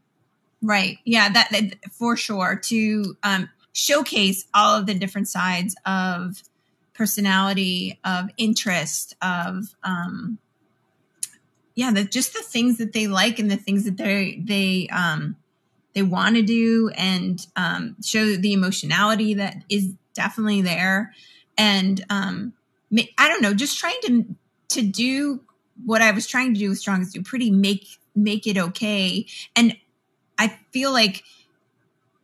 Right. 0.61 0.97
Yeah, 1.05 1.29
that, 1.29 1.49
that 1.51 1.91
for 1.91 2.17
sure. 2.17 2.59
To 2.65 3.15
um, 3.23 3.49
showcase 3.73 4.45
all 4.53 4.75
of 4.75 4.85
the 4.85 4.95
different 4.95 5.27
sides 5.27 5.75
of 5.85 6.41
personality, 6.93 7.99
of 8.03 8.29
interest, 8.37 9.15
of 9.21 9.75
um, 9.83 10.39
yeah, 11.75 11.91
the, 11.91 12.03
just 12.03 12.33
the 12.33 12.41
things 12.41 12.79
that 12.79 12.93
they 12.93 13.05
like 13.05 13.37
and 13.37 13.51
the 13.51 13.55
things 13.55 13.85
that 13.85 13.97
they 13.97 14.41
they 14.43 14.87
um, 14.91 15.35
they 15.93 16.01
want 16.01 16.35
to 16.35 16.41
do, 16.41 16.89
and 16.95 17.45
um, 17.55 17.95
show 18.03 18.35
the 18.35 18.53
emotionality 18.53 19.35
that 19.35 19.63
is 19.69 19.93
definitely 20.15 20.61
there. 20.61 21.13
And 21.55 22.03
um, 22.09 22.53
I 23.19 23.27
don't 23.27 23.43
know, 23.43 23.53
just 23.53 23.77
trying 23.77 23.99
to 24.05 24.25
to 24.69 24.81
do 24.81 25.41
what 25.85 26.01
I 26.01 26.09
was 26.11 26.25
trying 26.25 26.55
to 26.55 26.59
do 26.59 26.69
with 26.69 26.79
Strong 26.79 27.03
is 27.03 27.13
Do 27.13 27.21
Pretty 27.21 27.51
make 27.51 27.85
make 28.17 28.47
it 28.47 28.57
okay. 28.57 29.25
And 29.55 29.77
I 30.37 30.49
feel 30.71 30.91
like 30.91 31.23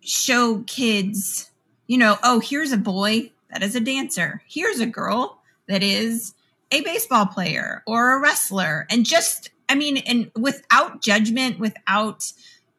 show 0.02 0.64
kids, 0.68 1.50
you 1.88 1.98
know, 1.98 2.18
oh, 2.24 2.40
here's 2.40 2.72
a 2.72 2.78
boy 2.78 3.32
that 3.52 3.64
is 3.64 3.76
a 3.76 3.80
dancer. 3.80 4.42
Here's 4.48 4.80
a 4.80 4.86
girl 4.86 5.40
that 5.68 5.84
is 5.84 6.34
a 6.74 6.82
baseball 6.82 7.28
player 7.28 7.84
or 7.86 8.14
a 8.14 8.20
wrestler 8.20 8.88
and 8.90 9.06
just 9.06 9.52
i 9.70 9.76
mean 9.76 9.98
and 9.98 10.32
without 10.36 11.02
judgment 11.02 11.60
without 11.60 12.32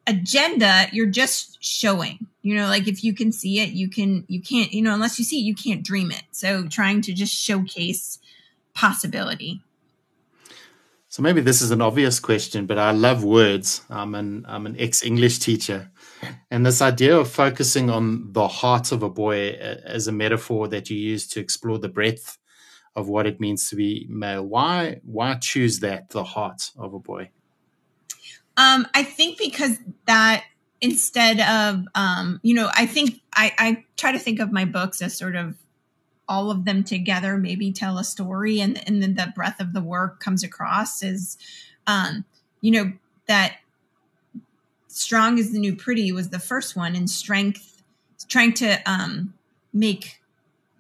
agenda 0.07 0.87
you're 0.93 1.07
just 1.07 1.63
showing 1.63 2.27
you 2.43 2.55
know 2.55 2.67
like 2.67 2.89
if 2.89 3.05
you 3.05 3.15
can 3.15 3.31
see 3.31 3.61
it 3.61 3.71
you 3.71 3.89
can 3.89 4.25
you 4.29 4.43
can't 4.43 4.73
you 4.73 4.83
know 4.83 4.93
unless 4.93 5.19
you 5.19 5.25
see 5.25 5.39
it 5.39 5.45
you 5.45 5.55
can't 5.55 5.85
dream 5.85 6.11
it 6.11 6.25
so 6.33 6.67
trying 6.67 7.01
to 7.01 7.13
just 7.15 7.33
showcase 7.33 8.19
possibility 8.75 9.63
So 11.15 11.23
maybe 11.23 11.41
this 11.41 11.63
is 11.63 11.71
an 11.71 11.81
obvious 11.81 12.19
question, 12.19 12.67
but 12.67 12.77
I 12.77 12.91
love 12.91 13.23
words. 13.23 13.83
I'm 13.89 14.17
an 14.17 14.45
I'm 14.49 14.67
an 14.67 14.75
ex 14.81 15.05
English 15.05 15.39
teacher, 15.39 15.93
and 16.51 16.67
this 16.67 16.83
idea 16.83 17.17
of 17.17 17.31
focusing 17.31 17.89
on 17.89 18.33
the 18.33 18.49
heart 18.49 18.91
of 18.91 19.05
a 19.05 19.09
boy 19.09 19.51
as 19.51 20.09
a 20.09 20.13
metaphor 20.13 20.67
that 20.67 20.91
you 20.91 20.97
use 20.97 21.29
to 21.29 21.39
explore 21.39 21.79
the 21.79 21.89
breadth 21.89 22.37
of 22.97 23.09
what 23.09 23.29
it 23.29 23.39
means 23.39 23.69
to 23.69 23.77
be 23.77 24.09
male. 24.11 24.43
Why 24.43 25.03
why 25.05 25.35
choose 25.35 25.79
that 25.87 26.11
the 26.11 26.25
heart 26.25 26.73
of 26.77 26.95
a 26.95 26.99
boy? 26.99 27.31
Um, 28.57 28.89
I 28.93 29.05
think 29.05 29.39
because 29.39 29.79
that 30.07 30.43
instead 30.81 31.39
of 31.39 31.85
um, 31.95 32.41
you 32.43 32.55
know, 32.55 32.71
I 32.75 32.87
think 32.87 33.21
I, 33.37 33.53
I 33.57 33.85
try 33.97 34.11
to 34.11 34.19
think 34.19 34.41
of 34.41 34.51
my 34.51 34.65
books 34.65 35.01
as 35.01 35.17
sort 35.17 35.37
of 35.37 35.55
all 36.29 36.51
of 36.51 36.65
them 36.65 36.83
together 36.83 37.37
maybe 37.37 37.73
tell 37.73 37.99
a 37.99 38.05
story 38.05 38.61
and 38.61 38.87
and 38.87 39.03
then 39.03 39.15
the 39.15 39.33
breadth 39.35 39.61
of 39.61 39.73
the 39.73 39.81
work 39.81 40.21
comes 40.21 40.43
across 40.43 41.03
is 41.03 41.37
um 41.87 42.25
you 42.61 42.71
know 42.71 42.93
that 43.27 43.57
strong 44.89 45.39
is 45.39 45.53
the 45.53 45.59
new 45.59 45.75
pretty 45.75 46.13
was 46.13 46.31
the 46.31 46.39
first 46.39 46.77
one 46.77 46.95
and 46.95 47.11
strength 47.11 47.83
trying 48.29 48.53
to 48.53 48.79
um 48.91 49.35
make 49.73 50.21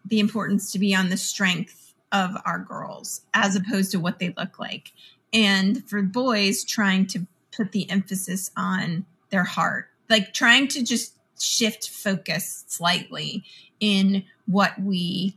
the 0.06 0.20
importance 0.20 0.72
to 0.72 0.78
be 0.78 0.94
on 0.94 1.08
the 1.08 1.16
strength 1.16 1.94
of 2.12 2.36
our 2.44 2.58
girls 2.58 3.22
as 3.34 3.56
opposed 3.56 3.90
to 3.90 3.98
what 3.98 4.18
they 4.18 4.32
look 4.36 4.58
like. 4.58 4.92
And 5.32 5.88
for 5.88 6.00
boys 6.02 6.62
trying 6.64 7.06
to 7.08 7.26
put 7.54 7.72
the 7.72 7.90
emphasis 7.90 8.50
on 8.56 9.06
their 9.30 9.44
heart 9.44 9.88
like 10.08 10.32
trying 10.32 10.68
to 10.68 10.82
just 10.82 11.14
shift 11.38 11.90
focus 11.90 12.64
slightly 12.68 13.44
in 13.80 14.24
what 14.46 14.80
we 14.80 15.36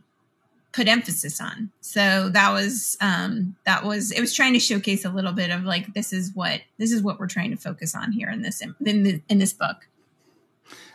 put 0.72 0.88
emphasis 0.88 1.40
on. 1.40 1.70
So 1.80 2.28
that 2.30 2.52
was 2.52 2.96
um 3.00 3.56
that 3.64 3.84
was 3.84 4.12
it 4.12 4.20
was 4.20 4.34
trying 4.34 4.52
to 4.52 4.60
showcase 4.60 5.04
a 5.04 5.10
little 5.10 5.32
bit 5.32 5.50
of 5.50 5.64
like 5.64 5.92
this 5.94 6.12
is 6.12 6.32
what 6.34 6.60
this 6.78 6.92
is 6.92 7.02
what 7.02 7.18
we're 7.18 7.26
trying 7.26 7.50
to 7.50 7.56
focus 7.56 7.94
on 7.94 8.12
here 8.12 8.30
in 8.30 8.42
this 8.42 8.62
in, 8.62 9.02
the, 9.02 9.22
in 9.28 9.38
this 9.38 9.52
book. 9.52 9.88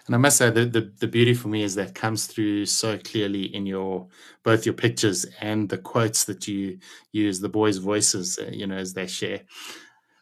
And 0.05 0.15
I 0.15 0.17
must 0.17 0.37
say 0.37 0.49
the, 0.49 0.65
the 0.65 0.91
the 0.99 1.07
beauty 1.07 1.33
for 1.33 1.47
me 1.47 1.63
is 1.63 1.75
that 1.75 1.95
comes 1.95 2.27
through 2.27 2.65
so 2.65 2.97
clearly 2.97 3.43
in 3.43 3.65
your 3.65 4.07
both 4.43 4.65
your 4.65 4.73
pictures 4.73 5.25
and 5.41 5.69
the 5.69 5.77
quotes 5.77 6.25
that 6.25 6.47
you 6.47 6.79
use, 7.11 7.39
the 7.39 7.49
boys' 7.49 7.77
voices, 7.77 8.37
uh, 8.37 8.49
you 8.51 8.67
know, 8.67 8.77
as 8.77 8.93
they 8.93 9.07
share. 9.07 9.41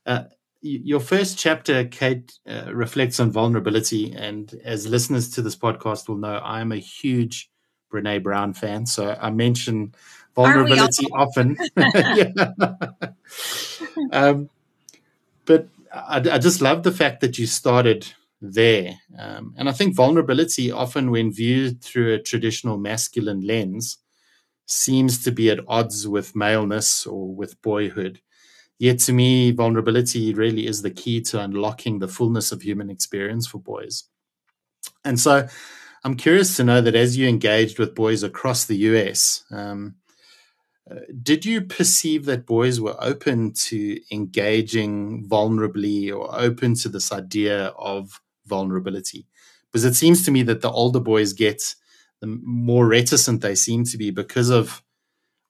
Uh, 0.06 0.24
your 0.62 1.00
first 1.00 1.38
chapter, 1.38 1.86
Kate, 1.86 2.32
uh, 2.48 2.74
reflects 2.74 3.20
on 3.20 3.32
vulnerability. 3.32 4.14
And 4.14 4.54
as 4.64 4.88
listeners 4.88 5.30
to 5.32 5.42
this 5.42 5.56
podcast 5.56 6.08
will 6.08 6.18
know, 6.18 6.40
I'm 6.44 6.72
a 6.72 6.78
huge 6.78 7.50
Brene 7.92 8.24
Brown 8.24 8.54
fan. 8.54 8.86
So 8.86 9.18
I 9.20 9.32
mention 9.32 9.94
vulnerability 10.36 11.08
often. 11.14 11.58
um, 14.12 14.50
but 15.46 15.68
I, 15.94 16.18
I, 16.18 16.38
just 16.38 16.62
love 16.62 16.84
the 16.84 16.92
fact 16.92 17.22
that 17.22 17.38
you 17.38 17.48
started 17.48 18.08
there. 18.42 19.00
Um, 19.18 19.54
and 19.58 19.68
I 19.68 19.72
think 19.72 19.96
vulnerability, 19.96 20.72
often 20.72 21.12
when 21.12 21.34
viewed 21.34 21.82
through 21.82 22.14
a 22.14 22.22
traditional 22.22 22.78
masculine 22.78 23.42
lens, 23.42 23.98
seems 24.66 25.24
to 25.24 25.32
be 25.32 25.50
at 25.50 25.60
odds 25.68 26.08
with 26.08 26.36
maleness 26.36 27.06
or 27.06 27.34
with 27.34 27.62
boyhood. 27.62 28.22
Yet 28.82 28.98
to 29.02 29.14
me, 29.14 29.52
vulnerability 29.52 30.34
really 30.34 30.66
is 30.66 30.82
the 30.82 30.90
key 30.90 31.22
to 31.22 31.40
unlocking 31.40 32.00
the 32.00 32.08
fullness 32.08 32.52
of 32.52 32.64
human 32.64 32.90
experience 32.90 33.46
for 33.46 33.60
boys. 33.60 34.06
And 35.06 35.20
so 35.20 35.48
I'm 36.04 36.16
curious 36.16 36.58
to 36.58 36.64
know 36.64 36.82
that 36.82 36.96
as 36.96 37.16
you 37.16 37.30
engaged 37.30 37.78
with 37.78 37.94
boys 37.94 38.24
across 38.24 38.66
the 38.66 38.78
US, 38.78 39.44
um, 39.52 39.98
uh, 40.90 40.96
did 41.22 41.46
you 41.46 41.62
perceive 41.62 42.26
that 42.26 42.48
boys 42.48 42.82
were 42.82 42.96
open 43.00 43.54
to 43.70 44.00
engaging 44.12 45.28
vulnerably 45.30 46.12
or 46.12 46.28
open 46.34 46.74
to 46.78 46.90
this 46.90 47.12
idea 47.12 47.68
of 47.78 48.20
vulnerability? 48.48 49.28
Because 49.72 49.86
it 49.86 49.94
seems 49.94 50.26
to 50.26 50.32
me 50.32 50.42
that 50.42 50.62
the 50.62 50.72
older 50.72 51.00
boys 51.00 51.34
get, 51.34 51.76
the 52.20 52.40
more 52.44 52.88
reticent 52.88 53.42
they 53.42 53.54
seem 53.54 53.84
to 53.84 53.98
be 54.00 54.10
because 54.10 54.50
of 54.50 54.82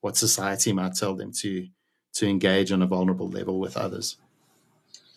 what 0.01 0.17
society 0.17 0.73
might 0.73 0.95
tell 0.95 1.15
them 1.15 1.31
to 1.31 1.69
to 2.13 2.27
engage 2.27 2.71
on 2.71 2.81
a 2.81 2.87
vulnerable 2.87 3.29
level 3.29 3.59
with 3.59 3.77
others. 3.77 4.17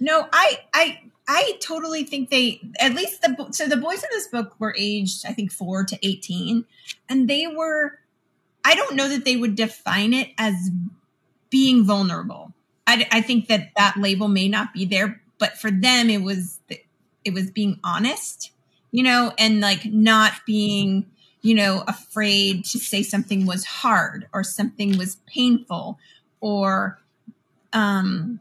No, 0.01 0.29
I 0.33 0.61
I 0.73 1.01
I 1.27 1.59
totally 1.61 2.05
think 2.05 2.31
they 2.31 2.61
at 2.79 2.95
least 2.95 3.23
the 3.23 3.49
so 3.53 3.67
the 3.67 3.77
boys 3.77 4.03
in 4.03 4.09
this 4.13 4.29
book 4.29 4.55
were 4.59 4.75
aged 4.79 5.25
I 5.27 5.33
think 5.33 5.53
4 5.53 5.85
to 5.85 6.07
18 6.07 6.65
and 7.09 7.29
they 7.29 7.47
were 7.47 7.99
I 8.65 8.75
don't 8.75 8.97
know 8.97 9.09
that 9.09 9.25
they 9.25 9.37
would 9.37 9.55
define 9.55 10.15
it 10.15 10.31
as 10.39 10.71
being 11.51 11.85
vulnerable. 11.85 12.53
I, 12.87 13.07
I 13.11 13.21
think 13.21 13.49
that 13.49 13.71
that 13.77 13.97
label 13.97 14.29
may 14.29 14.49
not 14.49 14.73
be 14.73 14.85
there, 14.85 15.23
but 15.39 15.59
for 15.59 15.71
them 15.71 16.11
it 16.11 16.23
was 16.23 16.59
it 17.25 17.33
was 17.33 17.51
being 17.51 17.79
honest, 17.83 18.51
you 18.91 19.03
know, 19.03 19.33
and 19.39 19.61
like 19.61 19.87
not 19.87 20.33
being 20.47 21.07
you 21.43 21.55
know 21.55 21.85
afraid 21.87 22.65
to 22.65 22.79
say 22.79 23.03
something 23.03 23.47
was 23.47 23.65
hard 23.65 24.27
or 24.33 24.43
something 24.43 24.99
was 24.99 25.17
painful 25.27 25.99
or 26.45 27.01
um 27.73 28.39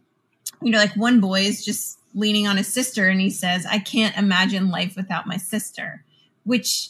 you 0.62 0.72
know 0.72 0.77
like 0.77 0.95
one 0.98 1.22
boy 1.22 1.39
is 1.39 1.63
just 1.63 1.98
leaning 2.13 2.48
on 2.48 2.57
his 2.57 2.72
sister 2.72 3.07
and 3.07 3.19
he 3.19 3.29
says, 3.29 3.65
I 3.65 3.79
can't 3.79 4.15
imagine 4.17 4.69
life 4.69 4.95
without 4.95 5.25
my 5.25 5.38
sister, 5.38 6.03
which 6.43 6.89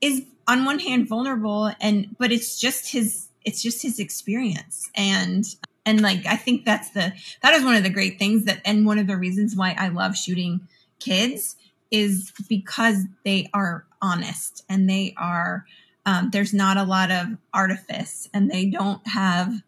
is 0.00 0.24
on 0.46 0.64
one 0.64 0.78
hand 0.78 1.08
vulnerable 1.08 1.72
and 1.80 2.16
but 2.18 2.32
it's 2.32 2.58
just 2.58 2.90
his 2.90 3.28
it's 3.44 3.62
just 3.62 3.82
his 3.82 3.98
experience. 3.98 4.90
And 4.94 5.44
and 5.86 6.00
like 6.00 6.26
I 6.26 6.36
think 6.36 6.64
that's 6.64 6.90
the 6.90 7.12
that 7.42 7.54
is 7.54 7.64
one 7.64 7.76
of 7.76 7.84
the 7.84 7.90
great 7.90 8.18
things 8.18 8.44
that 8.44 8.60
and 8.64 8.84
one 8.84 8.98
of 8.98 9.06
the 9.06 9.16
reasons 9.16 9.56
why 9.56 9.74
I 9.78 9.88
love 9.88 10.16
shooting 10.16 10.66
kids 10.98 11.56
is 11.90 12.32
because 12.48 13.04
they 13.24 13.48
are 13.54 13.84
honest 14.02 14.64
and 14.68 14.90
they 14.90 15.14
are 15.16 15.66
um, 16.04 16.30
there's 16.30 16.54
not 16.54 16.76
a 16.76 16.82
lot 16.82 17.10
of 17.10 17.36
artifice 17.52 18.28
and 18.34 18.50
they 18.50 18.66
don't 18.66 19.06
have 19.06 19.62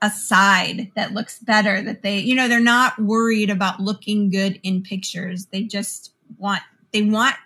a 0.00 0.10
side 0.10 0.92
that 0.94 1.12
looks 1.12 1.38
better 1.40 1.82
that 1.82 2.02
they 2.02 2.18
you 2.18 2.34
know 2.34 2.48
they're 2.48 2.60
not 2.60 2.98
worried 2.98 3.50
about 3.50 3.80
looking 3.80 4.30
good 4.30 4.60
in 4.62 4.82
pictures. 4.82 5.46
They 5.46 5.62
just 5.62 6.12
want 6.38 6.62
they 6.92 7.02
want 7.02 7.36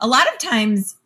a 0.00 0.06
lot 0.06 0.26
of 0.32 0.38
times 0.38 0.96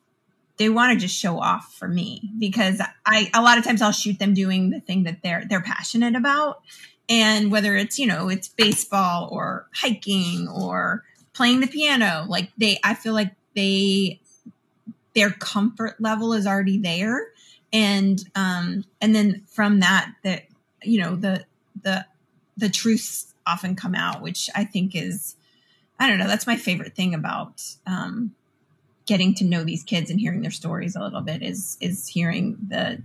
they 0.59 0.69
want 0.69 0.92
to 0.92 1.07
just 1.07 1.19
show 1.19 1.40
off 1.40 1.75
for 1.78 1.88
me 1.88 2.30
because 2.38 2.83
i 3.07 3.30
a 3.33 3.40
lot 3.40 3.57
of 3.57 3.64
times 3.64 3.80
i'll 3.80 3.92
shoot 3.92 4.19
them 4.19 4.35
doing 4.35 4.69
the 4.69 4.80
thing 4.80 5.04
that 5.04 5.23
they're 5.23 5.45
they're 5.49 5.62
passionate 5.62 6.14
about. 6.14 6.62
And 7.09 7.50
whether 7.50 7.76
it's 7.76 7.99
you 7.99 8.07
know 8.07 8.28
it's 8.28 8.49
baseball 8.49 9.28
or 9.33 9.69
hiking 9.75 10.49
or 10.49 11.04
playing 11.33 11.61
the 11.61 11.66
piano 11.66 12.26
like 12.28 12.50
they 12.59 12.78
i 12.85 12.95
feel 12.95 13.14
like 13.14 13.33
they 13.57 14.21
their 15.14 15.30
comfort 15.30 16.00
level 16.00 16.33
is 16.33 16.47
already 16.47 16.78
there. 16.78 17.28
And 17.73 18.23
um 18.35 18.85
and 19.00 19.14
then 19.14 19.42
from 19.47 19.80
that 19.80 20.12
that 20.25 20.42
you 20.83 21.01
know 21.01 21.17
the 21.17 21.45
the 21.83 22.05
the 22.57 22.69
truths 22.69 23.35
often 23.47 23.75
come 23.75 23.95
out 23.95 24.21
which 24.21 24.51
i 24.55 24.65
think 24.65 24.95
is 24.95 25.37
i 25.99 26.09
don't 26.09 26.19
know 26.19 26.27
that's 26.27 26.47
my 26.47 26.57
favorite 26.57 26.95
thing 26.95 27.15
about 27.15 27.63
um, 27.87 28.35
getting 29.07 29.35
to 29.35 29.45
know 29.45 29.65
these 29.65 29.83
kids 29.83 30.11
and 30.11 30.21
hearing 30.21 30.43
their 30.43 30.51
stories 30.51 30.95
a 30.95 31.01
little 31.01 31.21
bit 31.21 31.43
is 31.43 31.77
is 31.81 32.09
hearing 32.09 32.57
the 32.69 33.03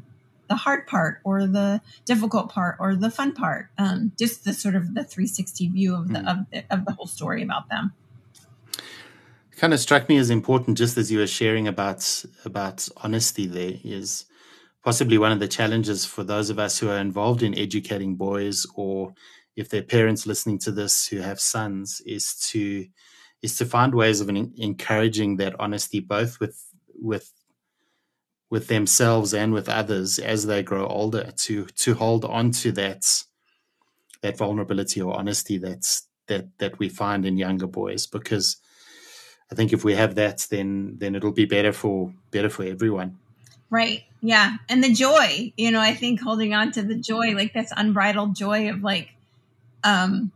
the 0.48 0.56
hard 0.56 0.86
part 0.86 1.20
or 1.24 1.48
the 1.48 1.82
difficult 2.06 2.50
part 2.50 2.76
or 2.80 2.96
the 2.96 3.10
fun 3.10 3.32
part 3.32 3.70
um, 3.78 4.12
just 4.20 4.44
the 4.44 4.54
sort 4.54 4.76
of 4.76 4.94
the 4.94 5.04
360 5.04 5.70
view 5.70 5.96
of 5.96 6.10
the 6.10 6.20
mm. 6.20 6.32
of, 6.32 6.50
the, 6.52 6.64
of 6.70 6.86
the 6.86 6.92
whole 6.92 7.08
story 7.08 7.42
about 7.42 7.70
them 7.70 7.94
kind 9.58 9.74
of 9.74 9.80
struck 9.80 10.08
me 10.10 10.18
as 10.18 10.30
important 10.30 10.78
just 10.78 10.98
as 10.98 11.12
you 11.12 11.18
were 11.18 11.28
sharing 11.28 11.68
about 11.68 12.24
about 12.44 12.88
honesty 12.98 13.48
there 13.48 13.80
is 13.84 14.26
possibly 14.86 15.18
one 15.18 15.32
of 15.32 15.40
the 15.40 15.48
challenges 15.48 16.06
for 16.06 16.24
those 16.24 16.52
of 16.52 16.60
us 16.60 16.78
who 16.78 16.88
are 16.90 17.00
involved 17.00 17.42
in 17.42 17.58
educating 17.58 18.16
boys 18.16 18.68
or 18.76 19.14
if 19.56 19.68
their 19.68 19.82
parents 19.82 20.28
listening 20.28 20.60
to 20.60 20.72
this 20.72 21.08
who 21.08 21.18
have 21.18 21.40
sons 21.40 22.02
is 22.06 22.36
to 22.36 22.86
is 23.42 23.58
to 23.58 23.66
find 23.66 23.96
ways 23.96 24.22
of 24.22 24.30
encouraging 24.30 25.38
that 25.38 25.56
honesty 25.60 26.00
both 26.00 26.40
with 26.40 26.64
with 27.02 27.34
with 28.52 28.68
themselves 28.68 29.34
and 29.34 29.52
with 29.54 29.68
others 29.68 30.20
as 30.20 30.46
they 30.46 30.62
grow 30.62 30.86
older 30.86 31.32
to 31.36 31.66
to 31.66 31.96
hold 31.96 32.24
on 32.24 32.52
to 32.52 32.72
that 32.72 33.04
that 34.22 34.38
vulnerability 34.38 35.02
or 35.02 35.18
honesty 35.18 35.58
that's 35.58 36.08
that 36.28 36.46
that 36.60 36.78
we 36.78 36.90
find 36.90 37.26
in 37.26 37.38
younger 37.38 37.68
boys 37.68 38.06
because 38.06 38.58
I 39.52 39.56
think 39.56 39.74
if 39.74 39.84
we 39.84 39.96
have 39.96 40.14
that 40.16 40.46
then 40.52 40.98
then 41.00 41.16
it'll 41.16 41.32
be 41.32 41.46
better 41.46 41.74
for 41.74 42.14
better 42.30 42.50
for 42.50 42.64
everyone. 42.64 43.18
Right. 43.70 44.04
Yeah. 44.22 44.58
And 44.70 44.84
the 44.84 44.94
joy, 44.94 45.54
you 45.58 45.72
know, 45.72 45.80
I 45.82 45.94
think 45.94 46.22
holding 46.22 46.54
on 46.54 46.72
to 46.74 46.82
the 46.84 46.96
joy, 46.96 47.34
like 47.34 47.54
this 47.54 47.72
unbridled 47.76 48.36
joy 48.36 48.70
of 48.70 48.84
like, 48.84 49.10
um, 49.84 50.32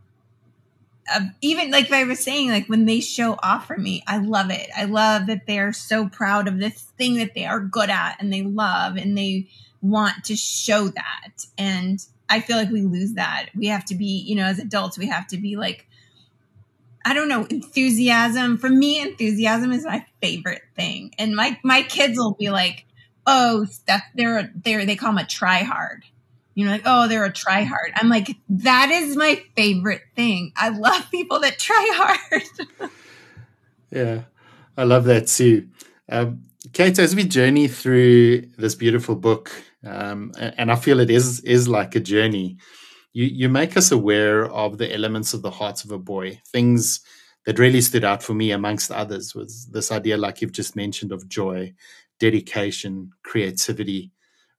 of 1.16 1.24
even 1.42 1.72
like 1.72 1.92
I 1.92 2.04
was 2.04 2.20
saying, 2.20 2.50
like 2.50 2.68
when 2.68 2.86
they 2.86 3.00
show 3.00 3.38
off 3.42 3.66
for 3.68 3.78
me, 3.78 4.04
I 4.08 4.18
love 4.20 4.52
it. 4.52 4.70
I 4.78 4.86
love 4.86 5.28
that 5.28 5.48
they're 5.48 5.74
so 5.74 6.08
proud 6.08 6.48
of 6.48 6.60
this 6.60 6.82
thing 6.98 7.16
that 7.16 7.34
they 7.34 7.46
are 7.46 7.60
good 7.60 7.90
at 7.90 8.18
and 8.20 8.32
they 8.32 8.44
love 8.44 8.96
and 8.96 9.18
they 9.18 9.48
want 9.82 10.26
to 10.26 10.36
show 10.36 10.88
that. 10.90 11.46
And 11.58 12.06
I 12.30 12.42
feel 12.42 12.58
like 12.58 12.70
we 12.70 12.82
lose 12.82 13.14
that. 13.14 13.48
We 13.56 13.68
have 13.68 13.86
to 13.86 13.96
be, 13.96 14.24
you 14.28 14.36
know, 14.36 14.46
as 14.46 14.60
adults, 14.60 15.00
we 15.00 15.08
have 15.08 15.26
to 15.28 15.38
be 15.38 15.56
like, 15.56 15.88
I 17.06 17.14
don't 17.14 17.30
know, 17.30 17.46
enthusiasm. 17.46 18.58
For 18.58 18.70
me, 18.70 19.02
enthusiasm 19.02 19.72
is 19.72 19.86
my 19.86 20.06
favorite 20.22 20.62
thing. 20.76 21.14
And 21.18 21.36
my 21.36 21.58
my 21.64 21.82
kids 21.82 22.18
will 22.18 22.34
be 22.34 22.50
like, 22.50 22.86
"Oh, 23.30 23.66
Steph, 23.66 24.04
they're 24.16 24.52
they're 24.56 24.86
they 24.86 24.96
call 24.96 25.14
them 25.14 25.24
a 25.24 25.28
try 25.28 25.60
hard." 25.60 26.04
You 26.56 26.66
know, 26.66 26.72
like, 26.72 26.84
"Oh, 26.86 27.08
they're 27.08 27.26
a 27.26 27.32
try 27.32 27.64
hard." 27.64 27.92
I'm 27.96 28.10
like, 28.10 28.36
that 28.50 28.90
is 28.90 29.16
my 29.16 29.42
favorite 29.56 30.02
thing. 30.16 30.52
I 30.56 30.70
love 30.70 31.10
people 31.12 31.40
that 31.42 31.60
try 31.60 31.90
hard. 31.94 32.92
yeah, 33.92 34.24
I 34.76 34.84
love 34.84 35.06
that 35.06 35.28
too. 35.28 35.70
Um, 36.10 36.44
Kate, 36.74 36.98
as 37.00 37.16
we 37.16 37.24
journey 37.24 37.68
through 37.68 38.42
this 38.58 38.76
beautiful 38.76 39.16
book, 39.16 39.52
um, 39.86 40.32
and 40.38 40.72
I 40.72 40.76
feel 40.76 41.00
it 41.00 41.10
is 41.10 41.40
is 41.42 41.68
like 41.68 41.96
a 41.96 42.00
journey. 42.00 42.58
You 43.14 43.26
you 43.26 43.50
make 43.50 43.78
us 43.78 43.92
aware 43.92 44.46
of 44.46 44.78
the 44.78 44.94
elements 44.94 45.34
of 45.34 45.42
the 45.42 45.52
heart 45.52 45.86
of 45.86 45.92
a 45.92 46.00
boy. 46.00 46.42
Things 46.48 47.02
that 47.46 47.60
really 47.60 47.82
stood 47.82 48.04
out 48.04 48.22
for 48.22 48.34
me, 48.34 48.52
amongst 48.52 48.92
others, 48.92 49.34
was 49.34 49.68
this 49.68 49.92
idea, 49.92 50.18
like 50.18 50.42
you've 50.42 50.52
just 50.52 50.76
mentioned, 50.76 51.12
of 51.12 51.30
joy, 51.30 51.74
dedication, 52.20 53.12
creativity, 53.24 54.12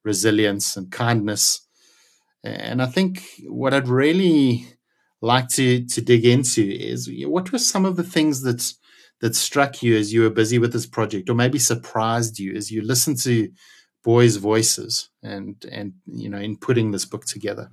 resilience, 0.03 0.75
and 0.75 0.91
kindness. 0.91 1.67
And 2.43 2.81
I 2.81 2.87
think 2.87 3.23
what 3.47 3.73
I'd 3.73 3.87
really 3.87 4.67
like 5.21 5.47
to 5.49 5.85
to 5.85 6.01
dig 6.01 6.25
into 6.25 6.63
is 6.63 7.09
what 7.25 7.51
were 7.51 7.59
some 7.59 7.85
of 7.85 7.95
the 7.95 8.03
things 8.03 8.41
that 8.41 8.73
that 9.19 9.35
struck 9.35 9.83
you 9.83 9.95
as 9.95 10.11
you 10.11 10.21
were 10.21 10.31
busy 10.31 10.57
with 10.57 10.73
this 10.73 10.87
project, 10.87 11.29
or 11.29 11.35
maybe 11.35 11.59
surprised 11.59 12.39
you 12.39 12.55
as 12.55 12.71
you 12.71 12.81
listened 12.81 13.19
to 13.19 13.51
boys' 14.03 14.37
voices 14.37 15.09
and 15.21 15.63
and 15.71 15.93
you 16.07 16.29
know 16.29 16.39
in 16.39 16.57
putting 16.57 16.91
this 16.91 17.05
book 17.05 17.25
together? 17.25 17.69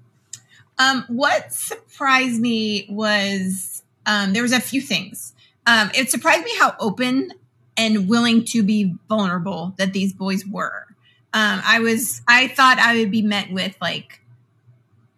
Um, 0.78 1.04
what 1.08 1.52
surprised 1.52 2.40
me 2.40 2.86
was 2.90 3.77
um, 4.08 4.32
there 4.32 4.42
was 4.42 4.52
a 4.52 4.60
few 4.60 4.80
things. 4.80 5.34
Um, 5.66 5.90
it 5.94 6.10
surprised 6.10 6.42
me 6.42 6.56
how 6.58 6.74
open 6.80 7.30
and 7.76 8.08
willing 8.08 8.42
to 8.46 8.62
be 8.62 8.96
vulnerable 9.08 9.74
that 9.76 9.92
these 9.92 10.12
boys 10.14 10.44
were. 10.46 10.86
Um, 11.34 11.60
I 11.62 11.78
was 11.80 12.22
I 12.26 12.48
thought 12.48 12.78
I 12.78 12.96
would 12.96 13.10
be 13.10 13.20
met 13.20 13.52
with 13.52 13.76
like 13.80 14.22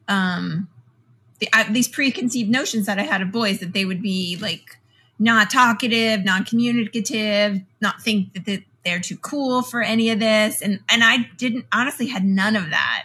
um, 0.09 0.69
the, 1.39 1.49
uh, 1.53 1.65
these 1.71 1.87
preconceived 1.87 2.51
notions 2.51 2.87
that 2.87 2.99
I 2.99 3.03
had 3.03 3.23
of 3.23 3.31
boys 3.31 3.61
that 3.61 3.73
they 3.73 3.85
would 3.85 4.03
be 4.03 4.37
like 4.41 4.77
not 5.21 5.51
talkative, 5.51 6.25
non-communicative, 6.25 7.61
not 7.81 8.03
think 8.03 8.35
that, 8.35 8.45
that 8.47 8.65
they're 8.85 8.99
too 8.99 9.19
cool 9.19 9.63
for 9.63 9.83
any 9.83 10.11
of 10.11 10.19
this 10.19 10.63
and 10.63 10.81
and 10.89 11.05
I 11.05 11.29
didn't 11.37 11.67
honestly 11.73 12.09
had 12.09 12.25
none 12.25 12.57
of 12.57 12.71
that. 12.71 13.05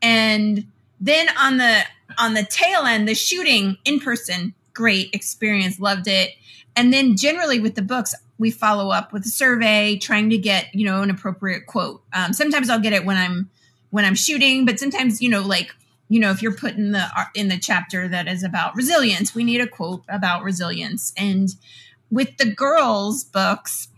And 0.00 0.66
then 1.00 1.26
on 1.36 1.56
the 1.56 1.82
on 2.16 2.34
the 2.34 2.44
tail 2.44 2.82
end 2.82 3.08
the 3.08 3.16
shooting 3.16 3.76
in 3.84 3.98
person 3.98 4.54
great 4.76 5.08
experience 5.14 5.80
loved 5.80 6.06
it 6.06 6.30
and 6.76 6.92
then 6.92 7.16
generally 7.16 7.58
with 7.58 7.74
the 7.74 7.82
books 7.82 8.14
we 8.38 8.50
follow 8.50 8.90
up 8.90 9.12
with 9.12 9.24
a 9.24 9.28
survey 9.28 9.96
trying 9.96 10.28
to 10.30 10.38
get 10.38 10.72
you 10.74 10.84
know 10.84 11.02
an 11.02 11.10
appropriate 11.10 11.66
quote 11.66 12.02
um, 12.12 12.32
sometimes 12.32 12.68
i'll 12.68 12.80
get 12.80 12.92
it 12.92 13.04
when 13.04 13.16
i'm 13.16 13.50
when 13.90 14.04
i'm 14.04 14.14
shooting 14.14 14.66
but 14.66 14.78
sometimes 14.78 15.22
you 15.22 15.30
know 15.30 15.40
like 15.40 15.74
you 16.08 16.20
know 16.20 16.30
if 16.30 16.42
you're 16.42 16.54
put 16.54 16.74
in 16.74 16.92
the 16.92 17.06
in 17.34 17.48
the 17.48 17.58
chapter 17.58 18.06
that 18.06 18.28
is 18.28 18.42
about 18.44 18.76
resilience 18.76 19.34
we 19.34 19.42
need 19.42 19.60
a 19.60 19.66
quote 19.66 20.02
about 20.08 20.42
resilience 20.42 21.12
and 21.16 21.56
with 22.10 22.36
the 22.36 22.46
girls 22.46 23.24
books 23.24 23.88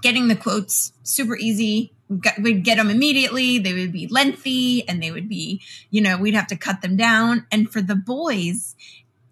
getting 0.00 0.28
the 0.28 0.36
quotes 0.36 0.92
super 1.02 1.36
easy. 1.36 1.92
We'd 2.38 2.62
get 2.62 2.76
them 2.76 2.90
immediately. 2.90 3.58
They 3.58 3.72
would 3.72 3.92
be 3.92 4.06
lengthy 4.06 4.88
and 4.88 5.02
they 5.02 5.10
would 5.10 5.28
be, 5.28 5.60
you 5.90 6.00
know, 6.00 6.16
we'd 6.16 6.34
have 6.34 6.46
to 6.48 6.56
cut 6.56 6.82
them 6.82 6.96
down. 6.96 7.46
And 7.50 7.70
for 7.72 7.82
the 7.82 7.96
boys, 7.96 8.76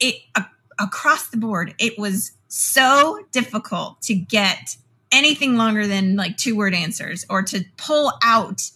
it 0.01 0.17
uh, 0.35 0.43
across 0.79 1.29
the 1.29 1.37
board, 1.37 1.75
it 1.79 1.99
was 1.99 2.33
so 2.49 3.25
difficult 3.33 4.01
to 4.03 4.15
get 4.15 4.77
anything 5.13 5.57
longer 5.57 5.87
than 5.87 6.17
like 6.17 6.37
two 6.37 6.57
word 6.57 6.75
answers 6.75 7.25
or 7.29 7.43
to 7.43 7.65
pull 7.77 8.13
out, 8.23 8.71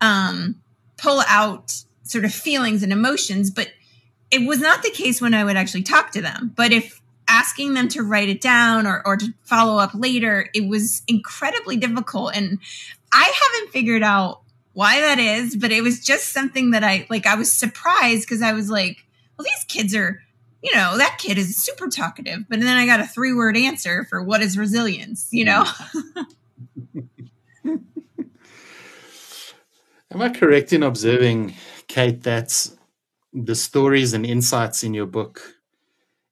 um, 0.00 0.56
pull 0.96 1.22
out 1.26 1.84
sort 2.02 2.24
of 2.24 2.32
feelings 2.32 2.82
and 2.82 2.92
emotions. 2.92 3.50
But 3.50 3.68
it 4.30 4.46
was 4.46 4.60
not 4.60 4.82
the 4.82 4.90
case 4.90 5.20
when 5.20 5.34
I 5.34 5.44
would 5.44 5.56
actually 5.56 5.82
talk 5.82 6.10
to 6.12 6.20
them. 6.20 6.52
But 6.54 6.72
if 6.72 7.00
asking 7.28 7.74
them 7.74 7.88
to 7.88 8.02
write 8.02 8.28
it 8.28 8.40
down 8.40 8.86
or, 8.86 9.02
or 9.06 9.16
to 9.16 9.32
follow 9.42 9.78
up 9.78 9.92
later, 9.94 10.48
it 10.54 10.68
was 10.68 11.02
incredibly 11.06 11.76
difficult. 11.76 12.36
And 12.36 12.58
I 13.12 13.32
haven't 13.42 13.72
figured 13.72 14.02
out 14.02 14.42
why 14.72 15.00
that 15.00 15.18
is, 15.18 15.56
but 15.56 15.70
it 15.70 15.82
was 15.82 16.04
just 16.04 16.32
something 16.32 16.72
that 16.72 16.82
I 16.84 17.06
like. 17.08 17.26
I 17.26 17.36
was 17.36 17.52
surprised 17.52 18.22
because 18.22 18.42
I 18.42 18.52
was 18.52 18.68
like, 18.68 19.04
well, 19.38 19.44
these 19.44 19.64
kids 19.68 19.94
are, 19.94 20.20
you 20.64 20.74
know, 20.74 20.96
that 20.96 21.18
kid 21.18 21.36
is 21.36 21.56
super 21.56 21.88
talkative. 21.88 22.48
But 22.48 22.60
then 22.60 22.76
I 22.76 22.86
got 22.86 23.00
a 23.00 23.06
three 23.06 23.34
word 23.34 23.56
answer 23.56 24.04
for 24.08 24.22
what 24.22 24.40
is 24.42 24.56
resilience, 24.56 25.28
you 25.30 25.44
know? 25.44 25.66
Am 30.10 30.22
I 30.22 30.30
correct 30.30 30.72
in 30.72 30.82
observing, 30.82 31.54
Kate, 31.86 32.22
that 32.22 32.70
the 33.32 33.54
stories 33.54 34.14
and 34.14 34.24
insights 34.24 34.82
in 34.82 34.94
your 34.94 35.06
book 35.06 35.54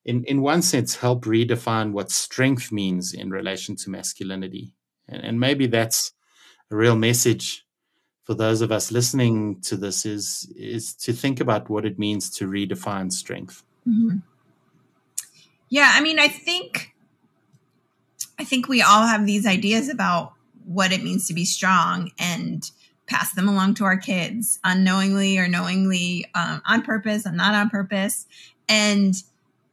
in, 0.05 0.25
in 0.25 0.41
one 0.41 0.63
sense, 0.63 0.97
help 0.97 1.25
redefine 1.25 1.93
what 1.93 2.11
strength 2.11 2.73
means 2.73 3.13
in 3.13 3.31
relation 3.31 3.77
to 3.77 3.91
masculinity. 3.91 4.75
And, 5.09 5.23
and 5.23 5.41
maybe 5.41 5.67
that's 5.67 6.13
a 6.71 6.77
real 6.77 6.97
message 6.97 7.65
for 8.25 8.35
those 8.35 8.61
of 8.61 8.73
us 8.73 8.93
listening 8.93 9.61
to 9.63 9.77
this 9.77 10.07
is, 10.07 10.51
is 10.57 10.95
to 10.95 11.13
think 11.13 11.41
about 11.41 11.69
what 11.69 11.85
it 11.85 11.99
means 11.99 12.31
to 12.31 12.49
redefine 12.49 13.13
strength. 13.13 13.63
Mm-hmm. 13.89 14.19
Yeah, 15.69 15.91
I 15.95 16.01
mean, 16.01 16.19
I 16.19 16.29
think, 16.29 16.95
I 18.39 18.45
think 18.45 18.69
we 18.69 18.83
all 18.83 19.07
have 19.07 19.27
these 19.27 19.47
ideas 19.47 19.89
about 19.89 20.35
what 20.67 20.93
it 20.93 21.03
means 21.03 21.27
to 21.29 21.35
be 21.35 21.45
strong 21.45 22.11
and 22.19 22.71
pass 23.07 23.33
them 23.33 23.49
along 23.49 23.75
to 23.75 23.85
our 23.85 23.97
kids 23.97 24.59
unknowingly 24.65 25.39
or 25.39 25.49
knowingly 25.49 26.27
um, 26.35 26.63
on 26.67 26.83
purpose 26.83 27.27
and 27.27 27.37
not 27.37 27.55
on 27.55 27.69
purpose. 27.69 28.27
And 28.69 29.15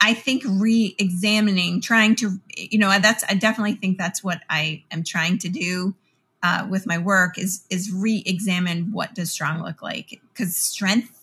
I 0.02 0.14
think 0.14 0.44
re-examining, 0.46 1.82
trying 1.82 2.16
to, 2.16 2.40
you 2.56 2.80
know, 2.80 2.98
that's 3.00 3.24
I 3.30 3.34
definitely 3.36 3.76
think 3.76 3.98
that's 3.98 4.24
what 4.24 4.42
I 4.50 4.84
am 4.92 5.04
trying 5.04 5.38
to 5.40 5.50
do 5.50 5.96
uh, 6.42 6.66
with 6.70 6.88
my 6.88 6.98
work 6.98 7.38
is 7.38 7.66
is 7.70 7.92
re-examine 7.92 8.92
what 8.92 9.14
does 9.14 9.32
strong 9.32 9.62
look 9.62 9.82
like 9.82 10.22
because 10.34 10.56
strength 10.56 11.19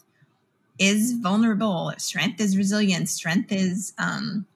is 0.79 1.13
vulnerable, 1.13 1.93
strength 1.99 2.41
is 2.41 2.57
resilience, 2.57 3.11
strength 3.11 3.53
is 3.53 3.93
um, 3.99 4.47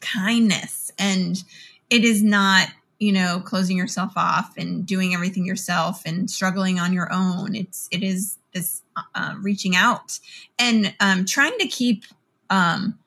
kindness, 0.00 0.92
and 0.98 1.42
it 1.88 2.04
is 2.04 2.22
not 2.22 2.68
you 2.98 3.12
know 3.12 3.40
closing 3.44 3.76
yourself 3.76 4.12
off 4.16 4.56
and 4.56 4.86
doing 4.86 5.14
everything 5.14 5.44
yourself 5.46 6.02
and 6.04 6.30
struggling 6.30 6.78
on 6.78 6.92
your 6.92 7.12
own. 7.12 7.54
It's 7.54 7.88
it 7.90 8.02
is 8.02 8.38
this 8.52 8.82
uh, 9.14 9.34
reaching 9.40 9.76
out 9.76 10.18
and 10.58 10.94
um, 11.00 11.24
trying 11.24 11.56
to 11.58 11.68
keep 11.68 12.04
um, 12.50 12.98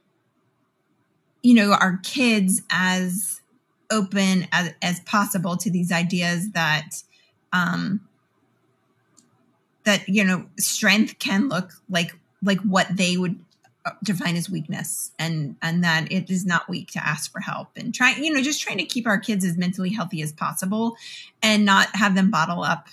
you 1.43 1.53
know, 1.53 1.73
our 1.73 1.99
kids 2.03 2.61
as 2.71 3.41
open 3.91 4.47
as, 4.51 4.71
as 4.81 4.99
possible 5.01 5.57
to 5.57 5.69
these 5.69 5.91
ideas 5.91 6.51
that, 6.51 7.03
um, 7.51 8.01
that, 9.83 10.07
you 10.07 10.23
know, 10.23 10.45
strength 10.57 11.19
can 11.19 11.49
look 11.49 11.71
like, 11.89 12.15
like 12.41 12.59
what 12.61 12.87
they 12.91 13.17
would 13.17 13.39
uh, 13.85 13.91
define 14.03 14.35
as 14.35 14.49
weakness 14.49 15.11
and, 15.19 15.55
and 15.61 15.83
that 15.83 16.11
it 16.11 16.29
is 16.29 16.45
not 16.45 16.69
weak 16.69 16.91
to 16.91 17.05
ask 17.05 17.31
for 17.31 17.39
help 17.39 17.69
and 17.75 17.93
try, 17.93 18.15
you 18.15 18.33
know, 18.33 18.41
just 18.41 18.61
trying 18.61 18.77
to 18.77 18.85
keep 18.85 19.07
our 19.07 19.19
kids 19.19 19.43
as 19.43 19.57
mentally 19.57 19.89
healthy 19.91 20.21
as 20.21 20.31
possible 20.31 20.95
and 21.41 21.65
not 21.65 21.95
have 21.95 22.15
them 22.15 22.31
bottle 22.31 22.63
up 22.63 22.87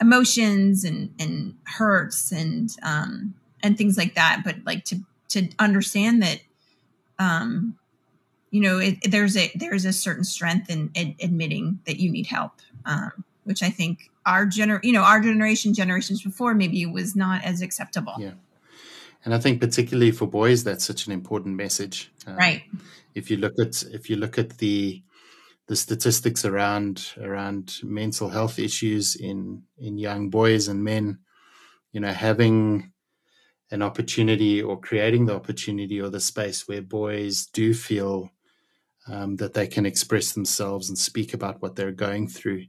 emotions 0.00 0.84
and, 0.84 1.14
and 1.18 1.54
hurts 1.64 2.32
and, 2.32 2.74
um, 2.82 3.34
and 3.62 3.76
things 3.76 3.96
like 3.96 4.14
that. 4.14 4.42
But 4.44 4.56
like 4.64 4.84
to, 4.86 5.00
to 5.28 5.48
understand 5.58 6.22
that 6.22 6.40
um, 7.18 7.78
you 8.50 8.60
know, 8.60 8.78
it, 8.78 8.98
there's 9.10 9.36
a 9.36 9.50
there's 9.56 9.84
a 9.84 9.92
certain 9.92 10.22
strength 10.22 10.70
in, 10.70 10.90
in 10.94 11.16
admitting 11.20 11.80
that 11.86 11.98
you 11.98 12.08
need 12.08 12.26
help, 12.26 12.52
um, 12.84 13.24
which 13.44 13.62
I 13.62 13.70
think 13.70 14.10
our 14.26 14.46
gener 14.46 14.80
you 14.82 14.92
know 14.92 15.02
our 15.02 15.20
generation 15.20 15.74
generations 15.74 16.22
before 16.22 16.54
maybe 16.54 16.84
was 16.86 17.14
not 17.14 17.44
as 17.44 17.62
acceptable. 17.62 18.14
Yeah, 18.18 18.32
and 19.24 19.34
I 19.34 19.38
think 19.38 19.60
particularly 19.60 20.10
for 20.10 20.26
boys 20.26 20.64
that's 20.64 20.84
such 20.84 21.06
an 21.06 21.12
important 21.12 21.56
message. 21.56 22.10
Um, 22.26 22.36
right. 22.36 22.62
If 23.14 23.30
you 23.30 23.36
look 23.36 23.54
at 23.58 23.82
if 23.92 24.10
you 24.10 24.16
look 24.16 24.38
at 24.38 24.58
the 24.58 25.02
the 25.66 25.76
statistics 25.76 26.44
around 26.44 27.14
around 27.20 27.76
mental 27.82 28.28
health 28.28 28.58
issues 28.58 29.16
in 29.16 29.62
in 29.78 29.98
young 29.98 30.30
boys 30.30 30.68
and 30.68 30.84
men, 30.84 31.18
you 31.92 32.00
know, 32.00 32.12
having 32.12 32.92
an 33.70 33.82
opportunity 33.82 34.62
or 34.62 34.78
creating 34.78 35.26
the 35.26 35.34
opportunity 35.34 36.00
or 36.00 36.10
the 36.10 36.20
space 36.20 36.68
where 36.68 36.82
boys 36.82 37.46
do 37.46 37.72
feel 37.72 38.30
um, 39.08 39.36
that 39.36 39.54
they 39.54 39.66
can 39.66 39.86
express 39.86 40.32
themselves 40.32 40.88
and 40.88 40.98
speak 40.98 41.34
about 41.34 41.60
what 41.62 41.76
they're 41.76 41.92
going 41.92 42.28
through 42.28 42.64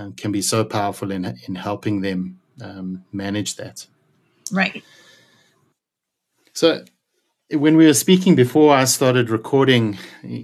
um, 0.00 0.12
can 0.14 0.32
be 0.32 0.42
so 0.42 0.64
powerful 0.64 1.10
in 1.10 1.24
in 1.46 1.54
helping 1.54 2.00
them 2.00 2.40
um, 2.62 3.04
manage 3.12 3.56
that. 3.56 3.86
Right. 4.52 4.82
So 6.52 6.84
when 7.52 7.76
we 7.76 7.86
were 7.86 7.94
speaking 7.94 8.34
before 8.34 8.74
I 8.74 8.84
started 8.84 9.30
recording, 9.30 9.98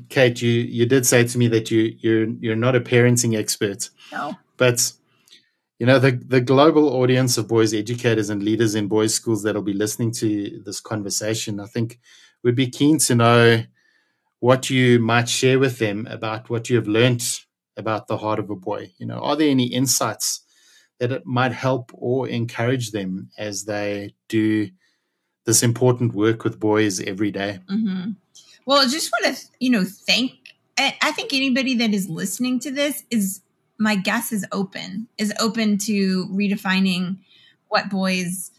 Kate, 0.09 0.41
you, 0.43 0.51
you 0.51 0.87
did 0.87 1.07
say 1.07 1.25
to 1.25 1.39
me 1.39 1.49
that 1.49 1.71
you 1.71 1.97
you're 2.01 2.29
you're 2.41 2.57
not 2.57 2.77
a 2.77 2.81
parenting 2.81 3.39
expert. 3.39 3.91
No. 4.13 4.35
But 4.57 4.93
you 5.79 5.87
know, 5.87 5.99
the 5.99 6.13
the 6.13 6.41
global 6.41 6.89
audience 6.89 7.39
of 7.39 7.49
boys 7.49 7.75
educators 7.75 8.31
and 8.31 8.43
leaders 8.43 8.75
in 8.75 8.89
boys 8.89 9.15
schools 9.15 9.43
that'll 9.43 9.63
be 9.63 9.73
listening 9.73 10.13
to 10.13 10.63
this 10.65 10.81
conversation, 10.81 11.61
I 11.61 11.67
think 11.67 11.99
would 12.43 12.57
be 12.57 12.71
keen 12.71 12.99
to 12.99 13.15
know 13.15 13.63
what 14.41 14.71
you 14.71 14.99
might 14.99 15.29
share 15.29 15.59
with 15.59 15.79
them 15.79 16.07
about 16.09 16.51
what 16.51 16.69
you 16.69 16.77
have 16.77 16.87
learned 16.87 17.23
about 17.77 18.07
the 18.07 18.19
heart 18.19 18.39
of 18.39 18.51
a 18.51 18.57
boy. 18.57 18.93
You 18.99 19.07
know, 19.07 19.19
are 19.19 19.37
there 19.37 19.51
any 19.51 19.67
insights 19.67 20.43
that 20.99 21.13
it 21.13 21.27
might 21.27 21.53
help 21.53 21.91
or 21.95 22.29
encourage 22.29 22.91
them 22.91 23.31
as 23.37 23.65
they 23.65 24.15
do 24.29 24.71
this 25.47 25.63
important 25.63 26.15
work 26.15 26.45
with 26.45 26.61
boys 26.61 27.01
every 27.01 27.31
day. 27.31 27.61
Mm-hmm. 27.71 28.11
Well, 28.67 28.83
I 28.83 28.89
just 28.89 29.11
want 29.13 29.37
to, 29.37 29.47
you 29.61 29.71
know, 29.71 29.85
thank. 29.85 30.33
I 30.79 31.13
think 31.13 31.33
anybody 31.33 31.75
that 31.77 31.95
is 31.95 32.11
listening 32.11 32.59
to 32.61 32.71
this 32.71 33.05
is 33.11 33.41
my 33.79 33.97
guess 33.97 34.31
is 34.31 34.45
open 34.53 35.09
is 35.17 35.33
open 35.41 35.79
to 35.79 36.27
redefining 36.27 37.17
what 37.69 37.89
boys 37.89 38.51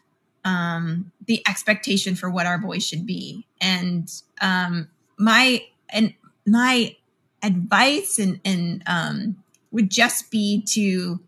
um 0.43 1.12
the 1.25 1.43
expectation 1.47 2.15
for 2.15 2.30
what 2.30 2.45
our 2.47 2.58
boys 2.58 2.88
should 2.88 3.06
be 3.06 3.45
and 3.62 4.21
um 4.41 4.88
my 5.17 5.63
and 5.89 6.13
my 6.45 6.95
advice 7.43 8.19
and 8.19 8.39
and 8.43 8.84
um 8.88 9.43
would 9.71 9.89
just 9.91 10.32
be 10.32 10.62
to 10.62 11.19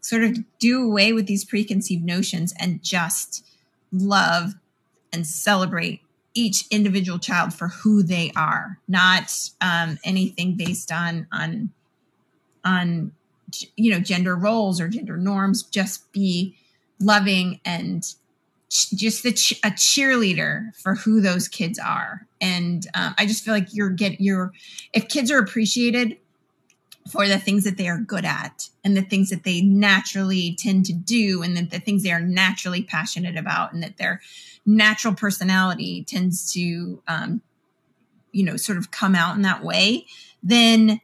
sort 0.00 0.22
of 0.22 0.38
do 0.58 0.84
away 0.84 1.12
with 1.12 1.26
these 1.26 1.44
preconceived 1.44 2.04
notions 2.04 2.52
and 2.58 2.82
just 2.82 3.44
love 3.92 4.54
and 5.12 5.26
celebrate 5.26 6.02
each 6.34 6.66
individual 6.70 7.18
child 7.18 7.54
for 7.54 7.68
who 7.68 8.02
they 8.02 8.32
are, 8.36 8.78
not 8.88 9.32
um, 9.60 9.98
anything 10.04 10.56
based 10.56 10.92
on 10.92 11.26
on 11.32 11.70
on 12.64 13.12
you 13.76 13.90
know 13.90 14.00
gender 14.00 14.34
roles 14.34 14.80
or 14.80 14.88
gender 14.88 15.16
norms. 15.16 15.62
Just 15.62 16.10
be 16.12 16.56
loving 17.00 17.60
and 17.64 18.14
just 18.74 19.22
the 19.22 19.30
a 19.62 19.70
cheerleader 19.70 20.74
for 20.76 20.96
who 20.96 21.20
those 21.20 21.48
kids 21.48 21.78
are. 21.78 22.26
And 22.40 22.86
um, 22.94 23.14
I 23.18 23.26
just 23.26 23.44
feel 23.44 23.54
like 23.54 23.68
you're 23.72 23.90
get 23.90 24.20
you're 24.20 24.52
if 24.92 25.08
kids 25.08 25.30
are 25.30 25.38
appreciated 25.38 26.18
for 27.10 27.28
the 27.28 27.38
things 27.38 27.64
that 27.64 27.76
they 27.76 27.88
are 27.88 27.98
good 27.98 28.24
at 28.24 28.68
and 28.82 28.96
the 28.96 29.02
things 29.02 29.30
that 29.30 29.44
they 29.44 29.60
naturally 29.60 30.54
tend 30.58 30.86
to 30.86 30.92
do 30.92 31.42
and 31.42 31.56
that 31.56 31.70
the 31.70 31.78
things 31.78 32.02
they 32.02 32.12
are 32.12 32.20
naturally 32.20 32.82
passionate 32.82 33.36
about 33.36 33.72
and 33.72 33.82
that 33.82 33.98
their 33.98 34.22
natural 34.64 35.14
personality 35.14 36.02
tends 36.04 36.50
to 36.52 37.02
um, 37.06 37.42
you 38.32 38.44
know 38.44 38.56
sort 38.56 38.78
of 38.78 38.90
come 38.90 39.14
out 39.14 39.36
in 39.36 39.42
that 39.42 39.62
way 39.62 40.06
then 40.42 41.00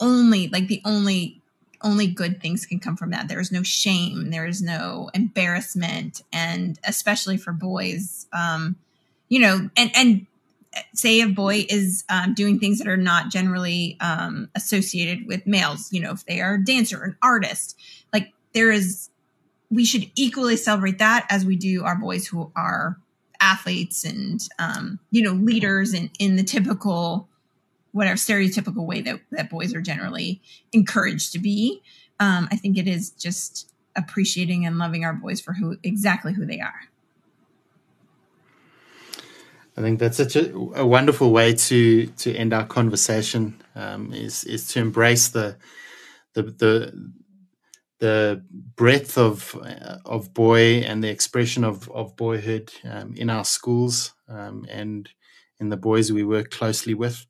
only 0.00 0.48
like 0.48 0.68
the 0.68 0.80
only 0.84 1.37
only 1.82 2.06
good 2.06 2.40
things 2.40 2.66
can 2.66 2.80
come 2.80 2.96
from 2.96 3.10
that. 3.10 3.28
There 3.28 3.40
is 3.40 3.52
no 3.52 3.62
shame. 3.62 4.30
There 4.30 4.46
is 4.46 4.60
no 4.60 5.10
embarrassment. 5.14 6.22
And 6.32 6.78
especially 6.84 7.36
for 7.36 7.52
boys 7.52 8.26
um 8.32 8.76
you 9.28 9.40
know 9.40 9.70
and 9.76 9.90
and 9.94 10.26
say 10.94 11.20
a 11.20 11.28
boy 11.28 11.66
is 11.68 12.04
um, 12.08 12.34
doing 12.34 12.58
things 12.58 12.78
that 12.78 12.88
are 12.88 12.96
not 12.96 13.30
generally 13.30 13.96
um, 14.00 14.48
associated 14.54 15.26
with 15.26 15.46
males, 15.46 15.92
you 15.92 16.00
know, 16.00 16.12
if 16.12 16.24
they 16.26 16.40
are 16.40 16.54
a 16.54 16.64
dancer, 16.64 17.02
an 17.02 17.16
artist, 17.22 17.78
like 18.12 18.32
there 18.52 18.70
is, 18.70 19.10
we 19.70 19.84
should 19.84 20.10
equally 20.14 20.56
celebrate 20.56 20.98
that 20.98 21.26
as 21.30 21.44
we 21.44 21.56
do 21.56 21.84
our 21.84 21.96
boys 21.96 22.26
who 22.26 22.50
are 22.56 22.98
athletes 23.40 24.04
and, 24.04 24.48
um, 24.58 24.98
you 25.10 25.22
know, 25.22 25.32
leaders 25.32 25.94
in, 25.94 26.10
in 26.18 26.36
the 26.36 26.42
typical, 26.42 27.28
whatever 27.92 28.16
stereotypical 28.16 28.86
way 28.86 29.00
that, 29.02 29.20
that 29.30 29.50
boys 29.50 29.74
are 29.74 29.80
generally 29.80 30.40
encouraged 30.72 31.32
to 31.32 31.38
be. 31.38 31.82
Um, 32.20 32.48
I 32.50 32.56
think 32.56 32.76
it 32.78 32.88
is 32.88 33.10
just 33.10 33.72
appreciating 33.96 34.64
and 34.66 34.78
loving 34.78 35.04
our 35.04 35.12
boys 35.12 35.40
for 35.40 35.52
who 35.52 35.76
exactly 35.82 36.32
who 36.32 36.46
they 36.46 36.60
are. 36.60 36.82
I 39.76 39.80
think 39.80 40.00
that's 40.00 40.16
such 40.16 40.34
a, 40.34 40.52
a 40.74 40.84
wonderful 40.84 41.30
way 41.30 41.54
to 41.54 42.06
to 42.06 42.34
end 42.34 42.52
our 42.52 42.66
conversation. 42.66 43.62
Um, 43.76 44.12
is 44.12 44.42
is 44.44 44.66
to 44.68 44.80
embrace 44.80 45.28
the 45.28 45.56
the 46.34 46.42
the 46.42 47.12
the 48.00 48.42
breadth 48.74 49.16
of 49.16 49.54
uh, 49.54 49.98
of 50.04 50.34
boy 50.34 50.80
and 50.80 51.02
the 51.02 51.08
expression 51.08 51.62
of 51.62 51.88
of 51.90 52.16
boyhood 52.16 52.72
um, 52.84 53.14
in 53.16 53.30
our 53.30 53.44
schools 53.44 54.14
um, 54.28 54.66
and 54.68 55.08
in 55.60 55.68
the 55.68 55.76
boys 55.76 56.10
we 56.10 56.24
work 56.24 56.50
closely 56.50 56.94
with. 56.94 57.26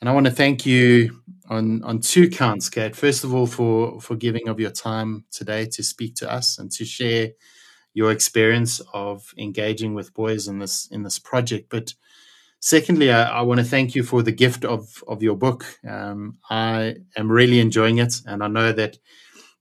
And 0.00 0.08
I 0.08 0.12
want 0.12 0.26
to 0.26 0.32
thank 0.32 0.66
you 0.66 1.22
on 1.48 1.82
on 1.82 2.00
two 2.00 2.28
counts, 2.28 2.68
Kate. 2.68 2.96
First 2.96 3.24
of 3.24 3.34
all, 3.34 3.46
for 3.46 4.00
for 4.00 4.16
giving 4.16 4.48
of 4.48 4.60
your 4.60 4.70
time 4.70 5.24
today 5.30 5.66
to 5.66 5.82
speak 5.82 6.14
to 6.16 6.30
us 6.30 6.58
and 6.58 6.70
to 6.72 6.84
share 6.84 7.30
your 7.94 8.10
experience 8.10 8.80
of 8.92 9.32
engaging 9.38 9.94
with 9.94 10.14
boys 10.14 10.48
in 10.48 10.58
this 10.58 10.88
in 10.90 11.02
this 11.02 11.18
project. 11.18 11.68
But 11.70 11.94
secondly, 12.60 13.12
I, 13.12 13.38
I 13.38 13.42
want 13.42 13.60
to 13.60 13.64
thank 13.66 13.94
you 13.94 14.02
for 14.02 14.22
the 14.22 14.32
gift 14.32 14.64
of 14.64 15.02
of 15.08 15.22
your 15.22 15.36
book. 15.36 15.64
Um, 15.88 16.38
I 16.50 16.96
am 17.16 17.30
really 17.30 17.60
enjoying 17.60 17.98
it, 17.98 18.14
and 18.26 18.42
I 18.42 18.48
know 18.48 18.72
that 18.72 18.98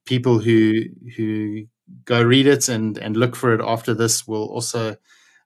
people 0.05 0.39
who 0.39 0.83
who 1.15 1.65
go 2.05 2.21
read 2.21 2.47
it 2.47 2.69
and 2.69 2.97
and 2.97 3.15
look 3.15 3.35
for 3.35 3.53
it 3.53 3.61
after 3.63 3.93
this 3.93 4.27
will 4.27 4.45
also 4.45 4.95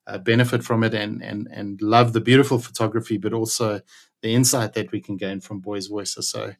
uh, 0.08 0.18
benefit 0.20 0.64
from 0.64 0.84
it 0.84 0.94
and 0.94 1.22
and 1.24 1.48
and 1.52 1.82
love 1.82 2.14
the 2.14 2.22
beautiful 2.22 2.60
photography, 2.60 3.18
but 3.18 3.34
also 3.34 3.82
the 4.22 4.34
insight 4.34 4.74
that 4.74 4.92
we 4.92 5.02
can 5.02 5.18
gain 5.18 5.40
from 5.40 5.60
boys' 5.60 5.88
voices. 5.88 6.30
So. 6.30 6.54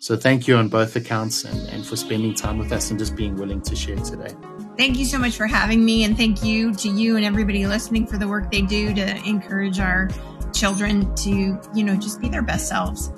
So 0.00 0.18
thank 0.18 0.46
you 0.46 0.56
on 0.56 0.68
both 0.68 0.96
accounts 0.96 1.44
and, 1.44 1.66
and 1.70 1.86
for 1.86 1.96
spending 1.96 2.34
time 2.34 2.58
with 2.58 2.70
us 2.72 2.90
and 2.90 2.98
just 2.98 3.16
being 3.16 3.36
willing 3.36 3.62
to 3.62 3.74
share 3.74 3.96
today. 3.96 4.34
Thank 4.76 4.98
you 4.98 5.06
so 5.06 5.18
much 5.18 5.34
for 5.34 5.46
having 5.46 5.82
me. 5.82 6.04
And 6.04 6.14
thank 6.14 6.44
you 6.44 6.74
to 6.74 6.90
you 6.90 7.16
and 7.16 7.24
everybody 7.24 7.66
listening 7.66 8.06
for 8.06 8.18
the 8.18 8.28
work 8.28 8.50
they 8.50 8.60
do 8.60 8.92
to 8.92 9.16
encourage 9.26 9.80
our 9.80 10.10
children 10.52 11.14
to, 11.16 11.58
you 11.74 11.84
know, 11.84 11.96
just 11.96 12.20
be 12.20 12.28
their 12.28 12.42
best 12.42 12.68
selves. 12.68 13.12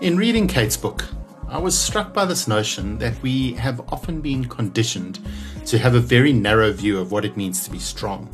In 0.00 0.16
reading 0.16 0.46
Kate's 0.46 0.76
book, 0.76 1.04
I 1.48 1.58
was 1.58 1.76
struck 1.76 2.12
by 2.12 2.26
this 2.26 2.46
notion 2.46 2.98
that 2.98 3.20
we 3.22 3.54
have 3.54 3.80
often 3.92 4.20
been 4.20 4.44
conditioned 4.44 5.18
to 5.64 5.78
have 5.78 5.96
a 5.96 6.00
very 6.00 6.32
narrow 6.32 6.70
view 6.70 7.00
of 7.00 7.10
what 7.10 7.24
it 7.24 7.36
means 7.36 7.64
to 7.64 7.72
be 7.72 7.78
strong. 7.80 8.28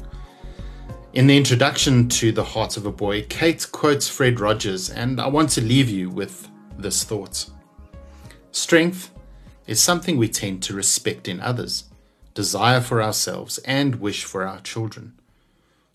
In 1.14 1.26
the 1.26 1.36
introduction 1.36 2.08
to 2.08 2.32
The 2.32 2.42
Heart 2.42 2.78
of 2.78 2.86
a 2.86 2.90
Boy, 2.90 3.26
Kate 3.28 3.66
quotes 3.70 4.08
Fred 4.08 4.40
Rogers, 4.40 4.88
and 4.88 5.20
I 5.20 5.26
want 5.26 5.50
to 5.50 5.60
leave 5.60 5.90
you 5.90 6.08
with 6.08 6.48
this 6.78 7.04
thought 7.04 7.50
Strength 8.50 9.10
is 9.66 9.78
something 9.78 10.16
we 10.16 10.30
tend 10.30 10.62
to 10.62 10.74
respect 10.74 11.28
in 11.28 11.38
others, 11.38 11.84
desire 12.32 12.80
for 12.80 13.02
ourselves, 13.02 13.58
and 13.58 13.96
wish 13.96 14.24
for 14.24 14.46
our 14.46 14.60
children. 14.60 15.12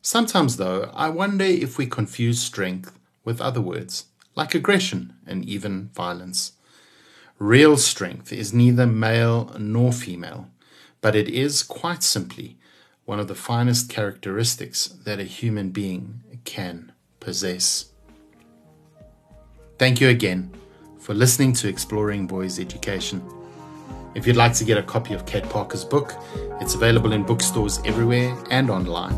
Sometimes, 0.04 0.58
though, 0.58 0.92
I 0.94 1.10
wonder 1.10 1.46
if 1.46 1.80
we 1.80 1.88
confuse 1.88 2.40
strength 2.40 2.96
with 3.26 3.42
other 3.42 3.62
words, 3.62 4.06
like 4.36 4.54
aggression 4.54 5.16
and 5.26 5.44
even 5.46 5.90
violence. 5.96 6.52
Real 7.40 7.76
strength 7.76 8.32
is 8.32 8.54
neither 8.54 8.86
male 8.86 9.52
nor 9.58 9.92
female, 9.92 10.52
but 11.02 11.16
it 11.16 11.28
is 11.28 11.64
quite 11.64 12.04
simply 12.04 12.57
one 13.08 13.22
of 13.22 13.30
the 13.30 13.36
finest 13.36 13.90
characteristics 13.90 14.88
that 15.06 15.18
a 15.18 15.24
human 15.24 15.70
being 15.70 16.22
can 16.44 16.92
possess. 17.22 17.86
Thank 19.80 20.02
you 20.02 20.10
again 20.10 20.52
for 21.00 21.14
listening 21.14 21.54
to 21.54 21.70
Exploring 21.70 22.28
Boys 22.28 22.60
Education. 22.60 23.24
If 24.14 24.28
you'd 24.28 24.36
like 24.36 24.52
to 24.56 24.66
get 24.66 24.78
a 24.78 24.84
copy 24.84 25.14
of 25.14 25.26
Kate 25.26 25.46
Parker's 25.46 25.86
book, 25.86 26.16
it's 26.60 26.76
available 26.76 27.14
in 27.14 27.24
bookstores 27.24 27.80
everywhere 27.86 28.36
and 28.52 28.70
online. 28.70 29.14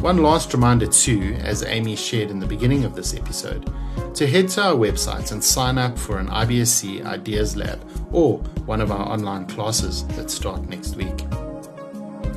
One 0.00 0.22
last 0.22 0.54
reminder, 0.54 0.86
too, 0.86 1.36
as 1.40 1.62
Amy 1.62 1.96
shared 1.96 2.30
in 2.30 2.38
the 2.38 2.46
beginning 2.46 2.84
of 2.84 2.96
this 2.96 3.12
episode, 3.12 3.70
to 4.14 4.26
head 4.26 4.48
to 4.50 4.62
our 4.62 4.74
website 4.74 5.30
and 5.30 5.44
sign 5.44 5.76
up 5.76 5.98
for 5.98 6.18
an 6.18 6.28
IBSC 6.28 7.04
Ideas 7.04 7.54
Lab 7.54 7.86
or 8.12 8.38
one 8.64 8.80
of 8.80 8.90
our 8.90 9.06
online 9.06 9.46
classes 9.46 10.06
that 10.16 10.30
start 10.30 10.66
next 10.70 10.96
week. 10.96 11.26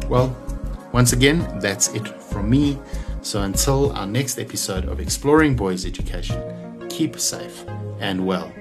Well, 0.09 0.35
once 0.97 1.13
again, 1.13 1.47
that's 1.59 1.93
it 1.93 2.07
from 2.07 2.49
me. 2.49 2.75
So 3.21 3.43
until 3.43 3.91
our 3.91 4.07
next 4.07 4.39
episode 4.39 4.85
of 4.85 4.99
Exploring 4.99 5.55
Boys 5.55 5.85
Education, 5.85 6.41
keep 6.89 7.19
safe 7.19 7.63
and 7.99 8.25
well. 8.25 8.51